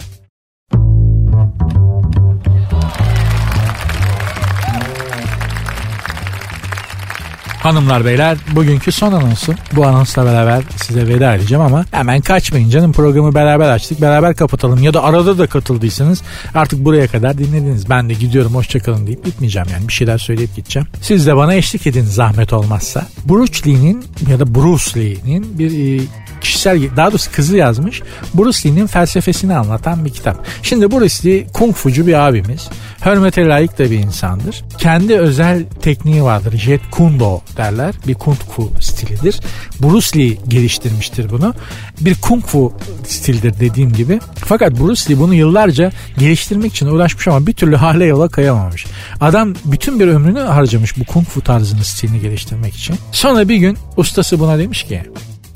Hanımlar 7.60 8.04
beyler 8.04 8.38
bugünkü 8.52 8.92
son 8.92 9.12
anonsu. 9.12 9.54
Bu 9.72 9.86
anonsla 9.86 10.24
beraber 10.24 10.62
size 10.76 11.08
veda 11.08 11.34
edeceğim 11.34 11.64
ama 11.64 11.84
hemen 11.90 12.20
kaçmayın 12.20 12.70
canım 12.70 12.92
programı 12.92 13.34
beraber 13.34 13.70
açtık 13.70 14.00
beraber 14.00 14.36
kapatalım 14.36 14.82
ya 14.82 14.94
da 14.94 15.02
arada 15.02 15.38
da 15.38 15.46
katıldıysanız 15.46 16.22
artık 16.54 16.84
buraya 16.84 17.06
kadar 17.06 17.38
dinlediniz. 17.38 17.90
Ben 17.90 18.08
de 18.08 18.14
gidiyorum 18.14 18.54
hoşçakalın 18.54 19.06
deyip 19.06 19.24
gitmeyeceğim 19.24 19.68
yani 19.72 19.88
bir 19.88 19.92
şeyler 19.92 20.18
söyleyip 20.18 20.56
gideceğim. 20.56 20.88
Siz 21.02 21.26
de 21.26 21.36
bana 21.36 21.54
eşlik 21.54 21.86
edin 21.86 22.04
zahmet 22.04 22.52
olmazsa. 22.52 23.06
Bruce 23.28 23.70
Lee'nin 23.70 24.04
ya 24.30 24.40
da 24.40 24.54
Bruce 24.54 25.00
Lee'nin 25.00 25.58
bir 25.58 26.00
e, 26.00 26.04
kişisel 26.40 26.96
daha 26.96 27.10
doğrusu 27.10 27.32
kızı 27.32 27.56
yazmış. 27.56 28.02
Bruce 28.34 28.68
Lee'nin 28.68 28.86
felsefesini 28.86 29.56
anlatan 29.56 30.04
bir 30.04 30.10
kitap. 30.10 30.46
Şimdi 30.62 30.90
Bruce 30.90 31.28
Lee 31.28 31.46
kung 31.52 31.74
fucu 31.74 32.06
bir 32.06 32.28
abimiz. 32.28 32.68
Hürmete 33.06 33.46
layık 33.46 33.78
da 33.78 33.90
bir 33.90 33.98
insandır. 33.98 34.64
Kendi 34.78 35.18
özel 35.18 35.64
tekniği 35.82 36.22
vardır. 36.22 36.58
Jet 36.58 36.80
Kundo 36.90 37.40
derler. 37.56 37.94
Bir 38.06 38.14
kung 38.14 38.36
fu 38.36 38.72
stilidir. 38.80 39.40
Bruce 39.82 40.18
Lee 40.18 40.36
geliştirmiştir 40.48 41.30
bunu. 41.30 41.54
Bir 42.00 42.14
kung 42.14 42.44
fu 42.44 42.72
stildir 43.06 43.60
dediğim 43.60 43.92
gibi. 43.92 44.20
Fakat 44.34 44.80
Bruce 44.80 45.10
Lee 45.10 45.18
bunu 45.18 45.34
yıllarca 45.34 45.92
geliştirmek 46.18 46.72
için 46.72 46.86
uğraşmış 46.86 47.28
ama 47.28 47.46
bir 47.46 47.52
türlü 47.52 47.76
hale 47.76 48.04
yola 48.04 48.28
kayamamış. 48.28 48.86
Adam 49.20 49.54
bütün 49.64 50.00
bir 50.00 50.08
ömrünü 50.08 50.40
harcamış 50.40 50.98
bu 50.98 51.04
kung 51.04 51.26
fu 51.26 51.40
tarzını 51.40 51.84
stilini 51.84 52.20
geliştirmek 52.20 52.74
için. 52.76 52.96
Sonra 53.12 53.48
bir 53.48 53.56
gün 53.56 53.78
ustası 53.96 54.40
buna 54.40 54.58
demiş 54.58 54.82
ki 54.82 55.02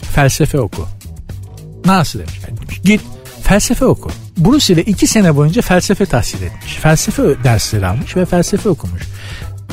felsefe 0.03 0.61
oku. 0.61 0.89
Nasıl 1.85 2.19
demiş. 2.19 2.41
Yani 2.49 2.61
demiş 2.61 2.81
git 2.85 3.01
felsefe 3.45 3.85
oku. 3.85 4.11
Bruce 4.39 4.75
ile 4.75 4.83
iki 4.83 5.07
sene 5.07 5.37
boyunca 5.37 5.63
felsefe 5.63 6.07
tahsil 6.07 6.43
etmiş. 6.43 6.75
Felsefe 6.75 7.23
dersleri 7.45 7.87
almış 7.87 8.17
ve 8.17 8.25
felsefe 8.25 8.69
okumuş. 8.69 9.03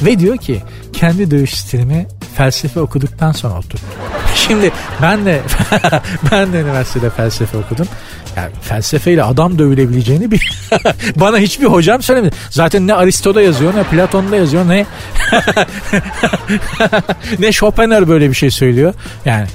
Ve 0.01 0.19
diyor 0.19 0.37
ki 0.37 0.61
kendi 0.93 1.31
dövüş 1.31 1.53
stilimi 1.53 2.07
felsefe 2.35 2.79
okuduktan 2.79 3.31
sonra 3.31 3.53
oturttum. 3.53 3.89
Şimdi 4.35 4.71
ben 5.01 5.25
de 5.25 5.41
ben 6.31 6.53
de 6.53 6.59
üniversitede 6.59 7.09
felsefe 7.09 7.57
okudum. 7.57 7.87
Yani 8.35 8.51
felsefeyle 8.61 9.23
adam 9.23 9.59
dövülebileceğini 9.59 10.31
bir 10.31 10.51
bana 11.15 11.37
hiçbir 11.37 11.65
hocam 11.65 12.01
söylemedi. 12.01 12.35
Zaten 12.49 12.87
ne 12.87 12.93
Aristo'da 12.93 13.41
yazıyor 13.41 13.75
ne 13.75 13.83
Platon'da 13.83 14.35
yazıyor 14.35 14.69
ne 14.69 14.85
ne 17.39 17.51
Schopenhauer 17.51 18.07
böyle 18.07 18.29
bir 18.29 18.35
şey 18.35 18.51
söylüyor. 18.51 18.93
Yani 19.25 19.47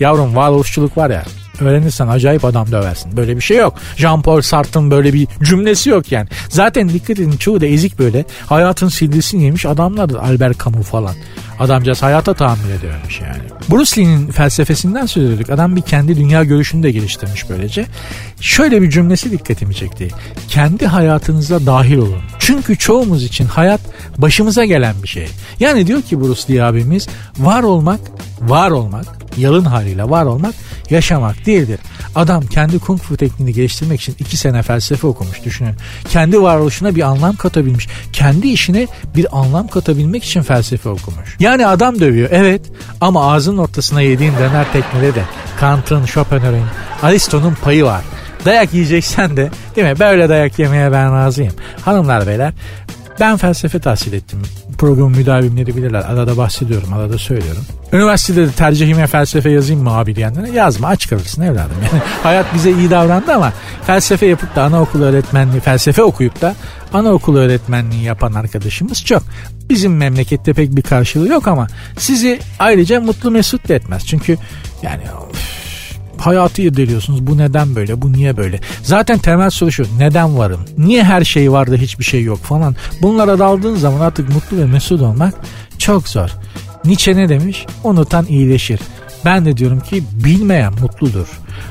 yavrum 0.00 0.36
varoluşçuluk 0.36 0.96
var 0.96 1.10
ya 1.10 1.24
öğrenirsen 1.60 2.08
acayip 2.08 2.44
adam 2.44 2.72
döversin. 2.72 3.16
Böyle 3.16 3.36
bir 3.36 3.40
şey 3.40 3.56
yok. 3.56 3.74
Jean-Paul 3.96 4.42
Sartre'ın 4.42 4.90
böyle 4.90 5.12
bir 5.12 5.28
cümlesi 5.42 5.90
yok 5.90 6.12
yani. 6.12 6.28
Zaten 6.48 6.88
dikkat 6.88 7.10
edin 7.10 7.36
çoğu 7.36 7.60
da 7.60 7.66
ezik 7.66 7.98
böyle. 7.98 8.24
Hayatın 8.46 8.88
sildisini 8.88 9.44
yemiş 9.44 9.66
adamlardır. 9.66 10.16
Albert 10.16 10.64
Camus 10.64 10.86
falan. 10.86 11.14
Adamcağız 11.60 12.02
hayata 12.02 12.34
tahammül 12.34 12.70
edememiş 12.70 13.20
yani. 13.20 13.42
Bruce 13.70 14.00
Lee'nin 14.00 14.26
felsefesinden 14.26 15.06
söz 15.06 15.24
ediyorduk. 15.24 15.50
Adam 15.50 15.76
bir 15.76 15.82
kendi 15.82 16.16
dünya 16.16 16.44
görüşünü 16.44 16.82
de 16.82 16.90
geliştirmiş 16.90 17.50
böylece. 17.50 17.86
Şöyle 18.40 18.82
bir 18.82 18.90
cümlesi 18.90 19.30
dikkatimi 19.30 19.74
çekti. 19.74 20.08
Kendi 20.48 20.86
hayatınıza 20.86 21.66
dahil 21.66 21.96
olun. 21.98 22.20
Çünkü 22.38 22.78
çoğumuz 22.78 23.24
için 23.24 23.46
hayat 23.46 23.80
başımıza 24.18 24.64
gelen 24.64 24.94
bir 25.02 25.08
şey. 25.08 25.28
Yani 25.60 25.86
diyor 25.86 26.02
ki 26.02 26.20
Bruce 26.20 26.54
Lee 26.54 26.62
abimiz 26.62 27.08
var 27.38 27.62
olmak, 27.62 28.00
var 28.40 28.70
olmak, 28.70 29.06
yalın 29.38 29.64
haliyle 29.64 30.10
var 30.10 30.24
olmak 30.24 30.54
yaşamak 30.90 31.46
değildir. 31.46 31.80
Adam 32.14 32.46
kendi 32.46 32.78
kung 32.78 33.00
fu 33.00 33.16
tekniğini 33.16 33.54
geliştirmek 33.54 34.00
için 34.00 34.16
iki 34.18 34.36
sene 34.36 34.62
felsefe 34.62 35.06
okumuş 35.06 35.44
düşünün. 35.44 35.74
Kendi 36.08 36.42
varoluşuna 36.42 36.94
bir 36.94 37.02
anlam 37.02 37.36
katabilmiş. 37.36 37.88
Kendi 38.12 38.48
işine 38.48 38.86
bir 39.16 39.38
anlam 39.38 39.68
katabilmek 39.68 40.24
için 40.24 40.42
felsefe 40.42 40.88
okumuş. 40.88 41.36
Yani 41.40 41.66
adam 41.66 42.00
dövüyor 42.00 42.28
evet 42.32 42.60
ama 43.00 43.32
ağzının 43.32 43.58
ortasına 43.58 44.00
yediğin 44.00 44.32
döner 44.32 44.72
teknede 44.72 45.14
de 45.14 45.22
Kant'ın, 45.60 46.06
Schopenhauer'in, 46.06 46.66
Aristo'nun 47.02 47.54
payı 47.62 47.84
var. 47.84 48.02
Dayak 48.44 48.74
yiyeceksen 48.74 49.36
de 49.36 49.50
değil 49.76 49.86
mi 49.86 49.98
böyle 49.98 50.28
dayak 50.28 50.58
yemeye 50.58 50.92
ben 50.92 51.14
razıyım. 51.14 51.52
Hanımlar 51.84 52.26
beyler 52.26 52.52
Ben 53.20 53.36
felsefe 53.36 53.78
tahsil 53.78 54.12
ettim. 54.12 54.42
Programın 54.78 55.16
müdavimleri 55.16 55.76
bilirler. 55.76 56.00
Arada 56.00 56.36
bahsediyorum, 56.36 56.92
arada 56.92 57.18
söylüyorum. 57.18 57.62
Üniversitede 57.92 58.46
de 58.46 58.50
tercihime 58.50 59.06
felsefe 59.06 59.50
yazayım 59.50 59.82
mı 59.82 59.90
abi 59.90 60.16
diyenlere 60.16 60.50
yazma 60.50 60.88
aç 60.88 61.08
kalırsın 61.08 61.42
evladım. 61.42 61.76
Yani 61.92 62.02
hayat 62.22 62.54
bize 62.54 62.72
iyi 62.72 62.90
davrandı 62.90 63.32
ama 63.34 63.52
felsefe 63.86 64.26
yapıp 64.26 64.56
da 64.56 64.62
anaokulu 64.62 65.04
öğretmenliği, 65.04 65.60
felsefe 65.60 66.02
okuyup 66.02 66.40
da 66.40 66.54
anaokulu 66.92 67.38
öğretmenliği 67.38 68.02
yapan 68.02 68.32
arkadaşımız 68.32 69.04
çok. 69.04 69.22
Bizim 69.70 69.96
memlekette 69.96 70.52
pek 70.52 70.76
bir 70.76 70.82
karşılığı 70.82 71.28
yok 71.28 71.48
ama 71.48 71.66
sizi 71.98 72.40
ayrıca 72.58 73.00
mutlu 73.00 73.30
mesut 73.30 73.68
da 73.68 73.74
etmez. 73.74 74.06
Çünkü 74.06 74.38
yani 74.82 75.02
hayatı 76.26 76.62
irdeliyorsunuz. 76.62 77.26
Bu 77.26 77.38
neden 77.38 77.76
böyle? 77.76 78.02
Bu 78.02 78.12
niye 78.12 78.36
böyle? 78.36 78.60
Zaten 78.82 79.18
temel 79.18 79.50
soru 79.50 79.72
şu. 79.72 79.86
Neden 79.98 80.38
varım? 80.38 80.60
Niye 80.78 81.04
her 81.04 81.24
şey 81.24 81.52
var 81.52 81.70
da 81.70 81.74
hiçbir 81.74 82.04
şey 82.04 82.22
yok 82.22 82.38
falan. 82.38 82.76
Bunlara 83.02 83.38
daldığın 83.38 83.76
zaman 83.76 84.00
artık 84.00 84.28
mutlu 84.34 84.58
ve 84.58 84.64
mesut 84.64 85.02
olmak 85.02 85.34
çok 85.78 86.08
zor. 86.08 86.30
Nietzsche 86.84 87.16
ne 87.16 87.28
demiş? 87.28 87.66
Unutan 87.84 88.26
iyileşir. 88.26 88.80
Ben 89.24 89.44
de 89.44 89.56
diyorum 89.56 89.80
ki 89.80 90.04
bilmeyen 90.24 90.72
mutludur. 90.80 91.26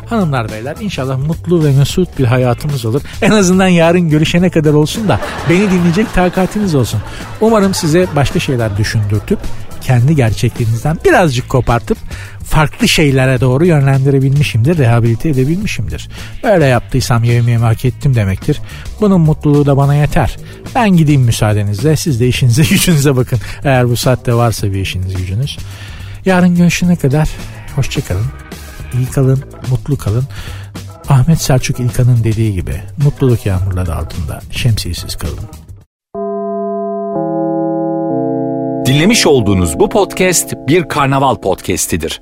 Hanımlar 0.09 0.51
beyler 0.51 0.75
inşallah 0.81 1.17
mutlu 1.17 1.63
ve 1.65 1.71
mesut 1.71 2.19
bir 2.19 2.25
hayatımız 2.25 2.85
olur. 2.85 3.01
En 3.21 3.31
azından 3.31 3.67
yarın 3.67 4.09
görüşene 4.09 4.49
kadar 4.49 4.73
olsun 4.73 5.07
da 5.07 5.19
beni 5.49 5.71
dinleyecek 5.71 6.13
takatiniz 6.13 6.75
olsun. 6.75 7.01
Umarım 7.41 7.73
size 7.73 8.07
başka 8.15 8.39
şeyler 8.39 8.77
düşündürtüp 8.77 9.39
kendi 9.81 10.15
gerçekliğinizden 10.15 10.97
birazcık 11.05 11.49
kopartıp 11.49 11.97
farklı 12.45 12.87
şeylere 12.87 13.41
doğru 13.41 13.65
yönlendirebilmişimdir, 13.65 14.77
rehabilite 14.77 15.29
edebilmişimdir. 15.29 16.09
Böyle 16.43 16.65
yaptıysam 16.65 17.23
yemeğimi 17.23 17.63
hak 17.63 17.85
ettim 17.85 18.15
demektir. 18.15 18.61
Bunun 19.01 19.21
mutluluğu 19.21 19.65
da 19.65 19.77
bana 19.77 19.95
yeter. 19.95 20.37
Ben 20.75 20.89
gideyim 20.89 21.21
müsaadenizle. 21.21 21.95
Siz 21.95 22.19
de 22.19 22.27
işinize 22.27 22.63
gücünüze 22.69 23.15
bakın. 23.15 23.39
Eğer 23.63 23.89
bu 23.89 23.95
saatte 23.95 24.33
varsa 24.33 24.71
bir 24.71 24.81
işiniz 24.81 25.15
gücünüz. 25.15 25.57
Yarın 26.25 26.55
görüşene 26.55 26.95
kadar 26.95 27.29
hoşçakalın. 27.75 28.25
İyi 28.93 29.05
kalın, 29.05 29.43
mutlu 29.69 29.97
kalın. 29.97 30.27
Ahmet 31.09 31.41
Selçuk 31.41 31.79
İlkan'ın 31.79 32.23
dediği 32.23 32.53
gibi 32.53 32.81
mutluluk 33.03 33.45
yağmurları 33.45 33.95
altında 33.95 34.41
şemsiyesiz 34.51 35.15
kalın. 35.15 35.39
Dinlemiş 38.85 39.27
olduğunuz 39.27 39.79
bu 39.79 39.89
podcast 39.89 40.53
bir 40.67 40.83
karnaval 40.83 41.35
podcastidir. 41.35 42.21